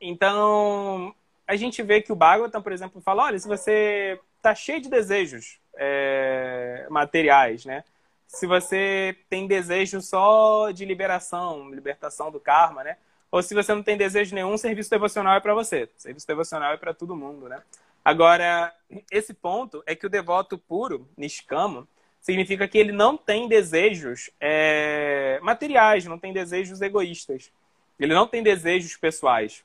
[0.00, 1.14] Então,
[1.46, 4.88] a gente vê que o Bhagavatam, por exemplo, fala, olha, se você está cheio de
[4.88, 7.84] desejos é, materiais, né?
[8.34, 12.96] Se você tem desejo só de liberação, libertação do karma, né?
[13.30, 15.88] Ou se você não tem desejo nenhum, serviço devocional é para você.
[15.96, 17.62] Serviço devocional é para todo mundo, né?
[18.04, 18.74] Agora,
[19.08, 21.86] esse ponto é que o devoto puro, Nishkama,
[22.20, 27.52] significa que ele não tem desejos é, materiais, não tem desejos egoístas.
[28.00, 29.62] Ele não tem desejos pessoais.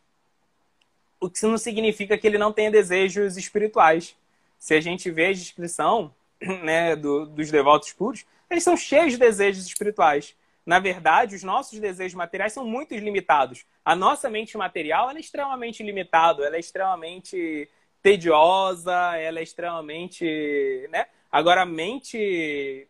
[1.20, 4.15] O que não significa que ele não tenha desejos espirituais.
[4.59, 9.18] Se a gente vê a descrição né, do, dos devotos puros, eles são cheios de
[9.18, 10.36] desejos espirituais.
[10.66, 13.66] Na verdade, os nossos desejos materiais são muito limitados.
[13.84, 17.70] A nossa mente material é extremamente limitada, ela é extremamente
[18.02, 20.88] tediosa, ela é extremamente.
[20.91, 21.08] Né?
[21.32, 22.88] Agora, a mente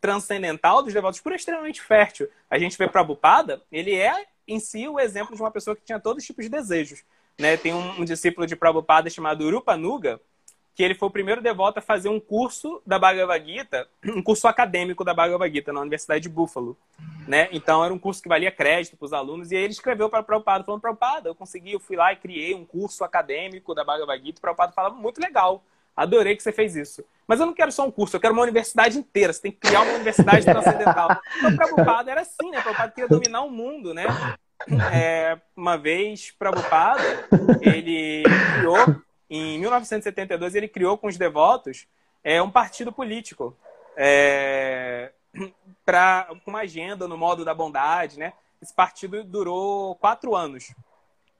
[0.00, 2.28] transcendental dos devotos puros é extremamente fértil.
[2.48, 6.00] A gente vê Prabhupada, ele é em si o exemplo de uma pessoa que tinha
[6.00, 7.04] todos os tipos de desejos.
[7.38, 7.56] Né?
[7.56, 10.20] Tem um, um discípulo de Prabhupada chamado Urupanuga,
[10.80, 14.48] que ele foi o primeiro devoto a fazer um curso da Bhagavad Gita, um curso
[14.48, 16.74] acadêmico da Bhagavad Gita na Universidade de Buffalo.
[17.28, 17.50] Né?
[17.52, 20.22] Então era um curso que valia crédito para os alunos, e aí ele escreveu para
[20.22, 24.24] Prabhupada, falando, Prabhupada, eu consegui, eu fui lá e criei um curso acadêmico da Bhagavad
[24.24, 25.62] Gita, e Prabhupada falava, muito legal,
[25.94, 27.04] adorei que você fez isso.
[27.26, 29.58] Mas eu não quero só um curso, eu quero uma universidade inteira, você tem que
[29.58, 31.10] criar uma universidade transcendental.
[31.36, 32.62] Então Prabhupada era assim, né?
[32.62, 34.06] Prabhupada queria dominar o mundo, né?
[34.92, 37.02] É, uma vez, Prabhupada,
[37.62, 38.22] ele
[38.58, 38.76] criou,
[39.30, 41.86] em 1972, ele criou com os devotos
[42.24, 43.56] é, um partido político.
[43.96, 45.12] É,
[46.44, 48.32] com uma agenda no modo da bondade, né?
[48.60, 50.74] Esse partido durou quatro anos.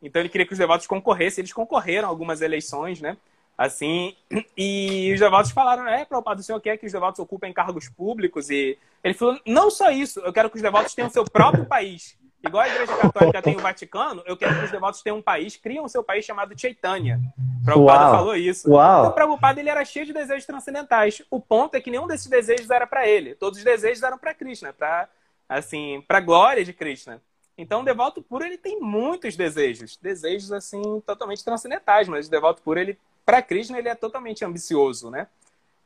[0.02, 1.42] Então ele queria que os devotos concorressem.
[1.42, 3.16] Eles concorreram a algumas eleições, né?
[3.58, 4.16] Assim,
[4.56, 8.48] e os devotos falaram, é, Prabhupada, o senhor quer que os devotos ocupem cargos públicos?
[8.50, 12.16] E ele falou, não só isso, eu quero que os devotos tenham seu próprio país.
[12.42, 15.56] Igual a Igreja Católica tem o Vaticano, eu quero que os devotos tenham um país,
[15.56, 17.20] criam o seu país chamado Chaitanya.
[17.64, 18.16] Prabhupada Uau.
[18.16, 18.70] falou isso.
[18.70, 19.00] Uau.
[19.00, 21.22] Então, Prabhupada ele era cheio de desejos transcendentais.
[21.30, 23.34] O ponto é que nenhum desses desejos era para ele.
[23.34, 25.08] Todos os desejos eram para Krishna, para
[25.48, 27.20] assim, para glória de Krishna.
[27.58, 32.62] Então, o devoto puro ele tem muitos desejos, desejos assim totalmente transcendentais, mas o devoto
[32.62, 35.26] puro ele para Krishna ele é totalmente ambicioso, né?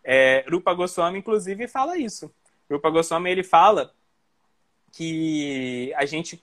[0.05, 2.31] É, Rupa Goswami inclusive fala isso.
[2.71, 3.93] Rupa Goswami ele fala
[4.95, 6.43] que a gente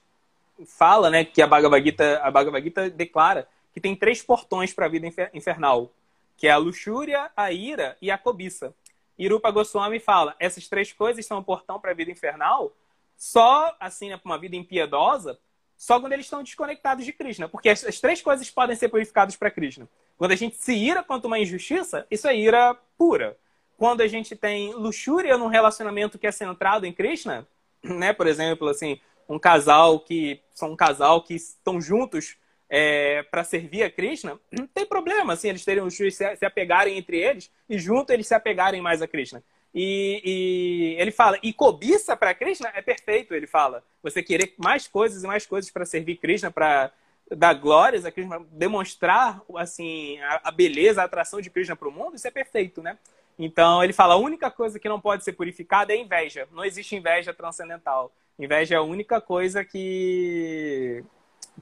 [0.66, 4.86] fala, né, que a Bhagavad Gita, a Bhagavad Gita declara que tem três portões para
[4.86, 5.92] a vida infernal,
[6.36, 8.74] que é a luxúria, a ira e a cobiça.
[9.18, 12.74] Irupa Goswami fala, essas três coisas são um portão para a vida infernal,
[13.16, 15.40] só assim, né, para uma vida impiedosa,
[15.78, 19.36] só quando eles estão desconectados de Krishna, porque as, as três coisas podem ser purificadas
[19.36, 19.88] para Krishna.
[20.18, 23.38] Quando a gente se ira contra uma injustiça, isso é ira pura.
[23.78, 27.48] Quando a gente tem luxúria num relacionamento que é centrado em Krishna,
[27.84, 28.14] né?
[28.14, 32.38] Por exemplo, assim, um casal que são um casal que estão juntos
[32.70, 37.18] é, para servir a Krishna, não tem problema, assim, eles terem se, se apegarem entre
[37.18, 39.44] eles e junto eles se apegarem mais a Krishna.
[39.74, 43.84] E, e ele fala, e cobiça para Krishna é perfeito, ele fala.
[44.02, 46.92] Você querer mais coisas e mais coisas para servir Krishna, para
[47.30, 51.92] dar glórias a Krishna, demonstrar assim a, a beleza, a atração de Krishna para o
[51.92, 52.98] mundo, isso é perfeito, né?
[53.38, 56.48] Então ele fala: a única coisa que não pode ser purificada é inveja.
[56.52, 58.12] Não existe inveja transcendental.
[58.38, 61.04] Inveja é a única coisa que,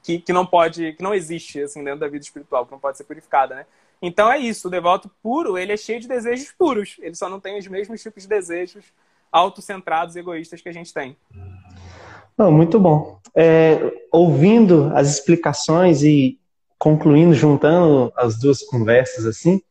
[0.03, 2.97] que, que não pode, que não existe assim dentro da vida espiritual, que não pode
[2.97, 3.65] ser purificada, né?
[4.01, 4.67] Então é isso.
[4.67, 6.95] O devoto puro ele é cheio de desejos puros.
[6.99, 8.85] Ele só não tem os mesmos tipos de desejos
[9.31, 11.15] autocentrados e egoístas que a gente tem.
[12.37, 13.19] Não, muito bom.
[13.35, 13.77] É,
[14.11, 16.39] ouvindo as explicações e
[16.77, 19.61] concluindo, juntando as duas conversas assim,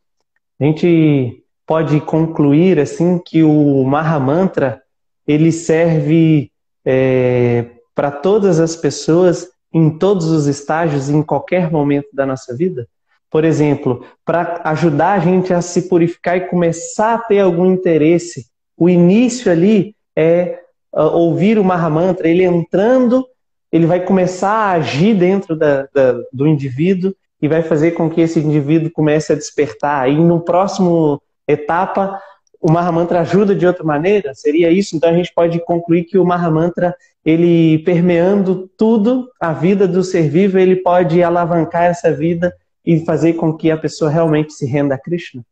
[0.60, 4.82] a gente pode concluir assim que o Mahamantra
[5.26, 6.50] ele serve
[6.82, 12.88] é, para todas as pessoas em todos os estágios em qualquer momento da nossa vida?
[13.30, 18.46] Por exemplo, para ajudar a gente a se purificar e começar a ter algum interesse,
[18.74, 20.60] o início ali é
[20.90, 23.26] ouvir o Mahamantra, ele entrando,
[23.70, 28.22] ele vai começar a agir dentro da, da, do indivíduo e vai fazer com que
[28.22, 30.10] esse indivíduo comece a despertar.
[30.10, 32.20] E no próximo etapa,
[32.60, 34.34] o Mahamantra ajuda de outra maneira?
[34.34, 34.94] Seria isso?
[34.94, 36.94] Então a gente pode concluir que o Mahamantra,
[37.24, 43.34] ele permeando tudo, a vida do ser vivo, ele pode alavancar essa vida e fazer
[43.34, 45.44] com que a pessoa realmente se renda a Krishna?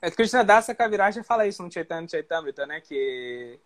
[0.00, 2.80] É, Krishna Dasa Kaviraj fala isso no Chaitanya Chaitamrita, né?
[2.80, 3.58] Que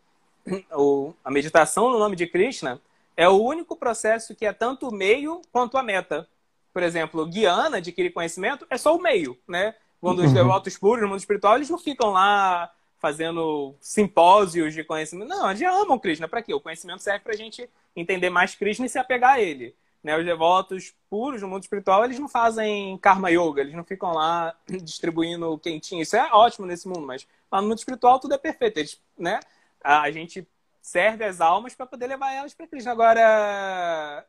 [0.73, 2.81] o, a meditação no nome de Krishna
[3.17, 6.27] é o único processo que é tanto o meio quanto a meta.
[6.73, 9.75] Por exemplo, guiana, adquirir conhecimento, é só o meio, né?
[10.01, 10.34] Quando os uhum.
[10.34, 15.28] devotos puros no mundo espiritual, eles não ficam lá fazendo simpósios de conhecimento.
[15.28, 16.28] Não, eles amam Krishna.
[16.28, 16.53] Para quê?
[16.53, 19.74] O conhecimento serve para a gente entender mais Krishna e se apegar a ele.
[20.01, 24.12] Né, os devotos puros no mundo espiritual, eles não fazem karma yoga, eles não ficam
[24.12, 26.03] lá distribuindo quentinho.
[26.03, 28.78] Isso é ótimo nesse mundo, mas lá no mundo espiritual tudo é perfeito.
[28.78, 29.40] Eles, né,
[29.82, 30.46] a gente
[30.80, 32.92] serve as almas para poder levar elas para Krishna.
[32.92, 34.24] Agora,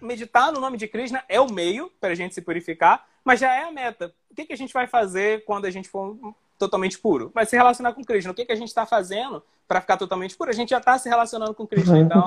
[0.00, 3.54] meditar no nome de Krishna é o meio para a gente se purificar, mas já
[3.54, 4.10] é a meta.
[4.30, 6.16] O que, que a gente vai fazer quando a gente for
[6.58, 7.30] totalmente puro?
[7.34, 8.32] Vai se relacionar com Krishna.
[8.32, 10.48] O que, que a gente está fazendo para ficar totalmente puro?
[10.48, 11.98] A gente já está se relacionando com Krishna.
[11.98, 12.24] Então,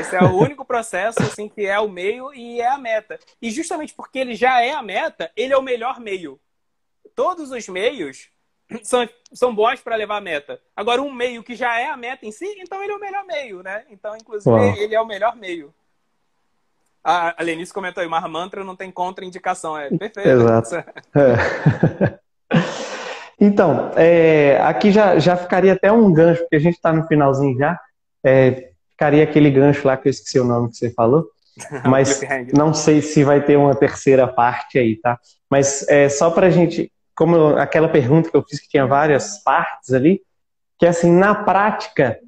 [0.00, 3.20] esse é o único processo assim que é o meio e é a meta.
[3.42, 6.40] E justamente porque ele já é a meta, ele é o melhor meio.
[7.14, 8.30] Todos os meios
[8.82, 10.58] são, são bons para levar a meta.
[10.74, 13.26] Agora, um meio que já é a meta em si, então ele é o melhor
[13.26, 13.84] meio, né?
[13.90, 14.76] Então, inclusive, Uau.
[14.78, 15.74] ele é o melhor meio.
[17.04, 19.76] A, Lenice comentou aí, Mar Mantra não tem contraindicação.
[19.76, 20.28] É perfeito.
[20.28, 20.70] Exato.
[21.14, 22.18] É.
[23.40, 27.58] então, é, aqui já, já ficaria até um gancho, porque a gente está no finalzinho
[27.58, 27.80] já.
[28.22, 31.26] É, ficaria aquele gancho lá que eu esqueci o nome que você falou.
[31.88, 32.20] Mas
[32.52, 35.18] não sei se vai ter uma terceira parte aí, tá?
[35.50, 38.86] Mas é, só para a gente, como eu, aquela pergunta que eu fiz que tinha
[38.86, 40.22] várias partes ali,
[40.78, 42.18] que assim, na prática,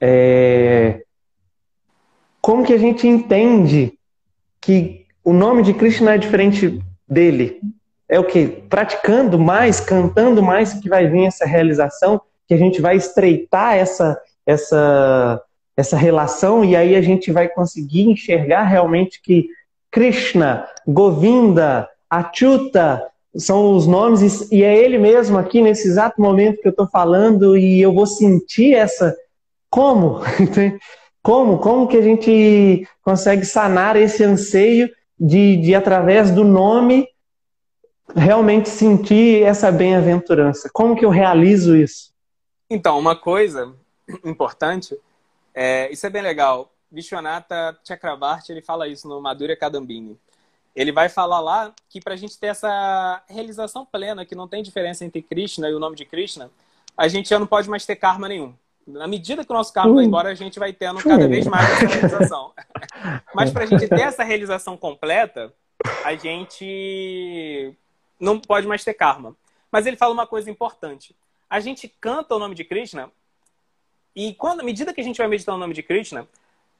[0.00, 1.02] é,
[2.42, 3.92] como que a gente entende
[4.60, 5.72] que o nome de
[6.02, 7.60] não é diferente dele?
[8.08, 8.46] É o que?
[8.68, 14.20] Praticando mais, cantando mais, que vai vir essa realização, que a gente vai estreitar essa,
[14.44, 15.40] essa,
[15.76, 19.46] essa relação e aí a gente vai conseguir enxergar realmente que
[19.90, 26.68] Krishna, Govinda, Achyuta são os nomes e é ele mesmo aqui nesse exato momento que
[26.68, 29.16] eu estou falando e eu vou sentir essa
[29.70, 30.20] como
[31.22, 31.58] Como?
[31.58, 37.08] Como que a gente consegue sanar esse anseio de, de através do nome,
[38.14, 40.68] realmente sentir essa bem-aventurança?
[40.72, 42.12] Como que eu realizo isso?
[42.68, 43.72] Então, uma coisa
[44.24, 44.98] importante,
[45.54, 46.72] é, isso é bem legal.
[46.90, 50.18] Vishwanatha Chakrabarti, ele fala isso no Madhurya Kadambini.
[50.74, 54.62] Ele vai falar lá que para a gente ter essa realização plena, que não tem
[54.62, 56.50] diferença entre Krishna e o nome de Krishna,
[56.96, 58.54] a gente já não pode mais ter karma nenhum
[58.86, 61.70] na medida que o nosso carro vai embora, a gente vai tendo cada vez mais
[61.70, 62.52] essa realização.
[63.34, 65.52] Mas para a gente ter essa realização completa,
[66.04, 67.74] a gente
[68.18, 69.36] não pode mais ter karma.
[69.70, 71.14] Mas ele fala uma coisa importante.
[71.48, 73.10] A gente canta o nome de Krishna
[74.14, 76.28] e quando, à medida que a gente vai meditando o nome de Krishna,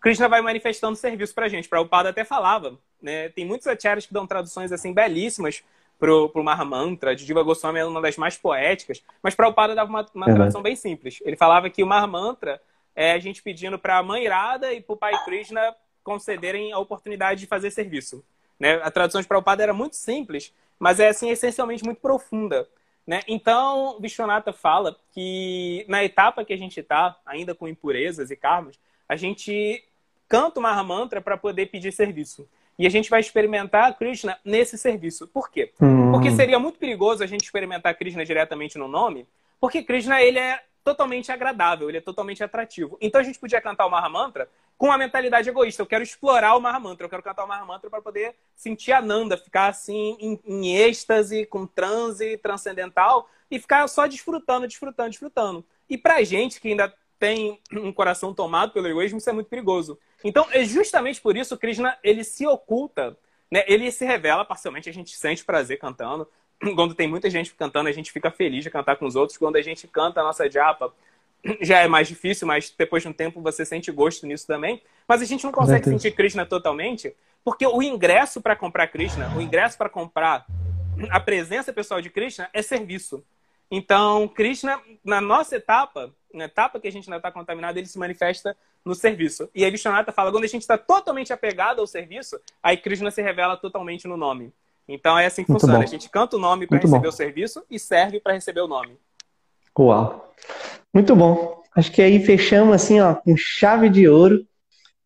[0.00, 1.68] Krishna vai manifestando serviço para a gente.
[1.68, 3.28] Prabhupada até falava, né?
[3.30, 5.62] Tem muitos acharyas que dão traduções assim belíssimas
[6.02, 7.14] pro, pro Mahamantra.
[7.14, 10.74] De Diva Goswami é uma das mais poéticas, mas Prabhupada dava uma, uma tradução bem
[10.74, 11.20] simples.
[11.24, 12.60] Ele falava que o Mahamantra
[12.92, 16.78] é a gente pedindo para a Mãe Irada e para o Pai Krishna concederem a
[16.80, 18.24] oportunidade de fazer serviço.
[18.58, 18.80] Né?
[18.82, 22.68] A tradução de Prabhupada era muito simples, mas é assim essencialmente muito profunda.
[23.06, 23.20] Né?
[23.28, 28.76] Então, Vishwanatha fala que na etapa que a gente está, ainda com impurezas e karmas,
[29.08, 29.84] a gente
[30.28, 32.48] canta o Mahamantra para poder pedir serviço.
[32.78, 35.28] E a gente vai experimentar Krishna nesse serviço.
[35.28, 35.72] Por quê?
[35.80, 36.12] Hum.
[36.12, 39.26] Porque seria muito perigoso a gente experimentar Krishna diretamente no nome,
[39.60, 42.96] porque Krishna ele é totalmente agradável, ele é totalmente atrativo.
[43.00, 45.82] Então a gente podia cantar o Mahamantra com uma mentalidade egoísta.
[45.82, 49.36] Eu quero explorar o Mahamantra, eu quero cantar o Mahamantra para poder sentir a Nanda,
[49.36, 55.64] ficar assim em, em êxtase, com transe transcendental e ficar só desfrutando, desfrutando, desfrutando.
[55.88, 59.96] E pra gente que ainda tem um coração tomado pelo egoísmo, isso é muito perigoso.
[60.24, 63.16] Então, é justamente por isso Krishna ele se oculta,
[63.50, 63.64] né?
[63.66, 66.26] Ele se revela parcialmente, a gente sente prazer cantando.
[66.74, 69.36] Quando tem muita gente cantando, a gente fica feliz de cantar com os outros.
[69.36, 70.92] Quando a gente canta a nossa japa,
[71.60, 74.82] já é mais difícil, mas depois de um tempo você sente gosto nisso também.
[75.06, 77.14] Mas a gente não consegue sentir Krishna totalmente,
[77.44, 80.46] porque o ingresso para comprar Krishna, o ingresso para comprar
[81.10, 83.24] a presença pessoal de Krishna é serviço.
[83.74, 87.98] Então, Krishna, na nossa etapa, na etapa que a gente ainda está contaminado, ele se
[87.98, 88.54] manifesta
[88.84, 89.48] no serviço.
[89.54, 93.22] E aí Vishwanatha fala, quando a gente está totalmente apegado ao serviço, aí Krishna se
[93.22, 94.52] revela totalmente no nome.
[94.86, 95.78] Então é assim que Muito funciona.
[95.78, 95.84] Bom.
[95.84, 97.08] A gente canta o nome para receber bom.
[97.08, 98.98] o serviço e serve para receber o nome.
[99.78, 100.34] Uau!
[100.92, 101.62] Muito bom.
[101.74, 104.46] Acho que aí fechamos assim, ó, com chave de ouro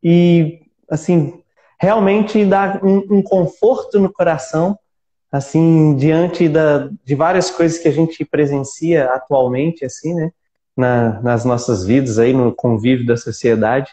[0.03, 0.61] e
[0.91, 1.41] assim
[1.79, 4.77] realmente dá um, um conforto no coração
[5.31, 10.31] assim, diante da, de várias coisas que a gente presencia atualmente, assim, né,
[10.77, 13.91] na, nas nossas vidas, aí no convívio da sociedade.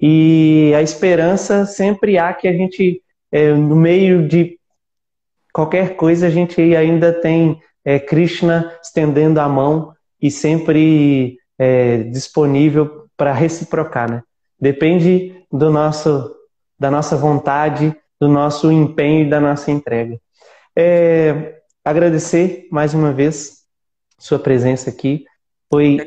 [0.00, 3.02] E a esperança sempre há que a gente,
[3.32, 4.58] é, no meio de
[5.52, 13.06] qualquer coisa, a gente ainda tem é, Krishna estendendo a mão e sempre é, disponível
[13.16, 14.22] para reciprocar, né?
[14.60, 16.34] Depende do nosso,
[16.78, 20.18] da nossa vontade, do nosso empenho e da nossa entrega.
[20.76, 23.62] É, agradecer mais uma vez
[24.18, 25.24] sua presença aqui.
[25.70, 25.98] Foi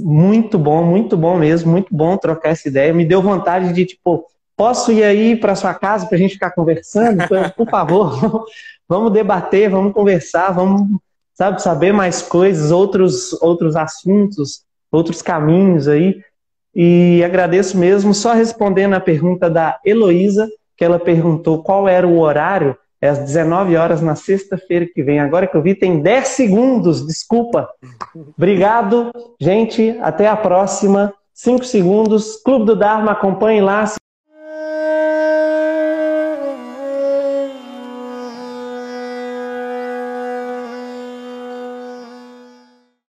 [0.00, 2.92] muito bom, muito bom mesmo, muito bom trocar essa ideia.
[2.92, 6.50] Me deu vontade de, tipo, Posso ir aí para sua casa para a gente ficar
[6.50, 7.22] conversando?
[7.54, 8.46] Por favor,
[8.88, 10.98] vamos debater, vamos conversar, vamos
[11.34, 16.22] sabe, saber mais coisas, outros, outros assuntos, outros caminhos aí.
[16.74, 22.18] E agradeço mesmo, só respondendo a pergunta da Heloísa, que ela perguntou qual era o
[22.18, 22.76] horário.
[23.06, 25.20] É às 19 horas na sexta-feira que vem.
[25.20, 27.68] Agora que eu vi, tem 10 segundos, desculpa.
[28.36, 29.96] Obrigado, gente.
[30.02, 31.14] Até a próxima.
[31.32, 32.42] 5 segundos.
[32.42, 33.84] Clube do Dharma, acompanhe lá.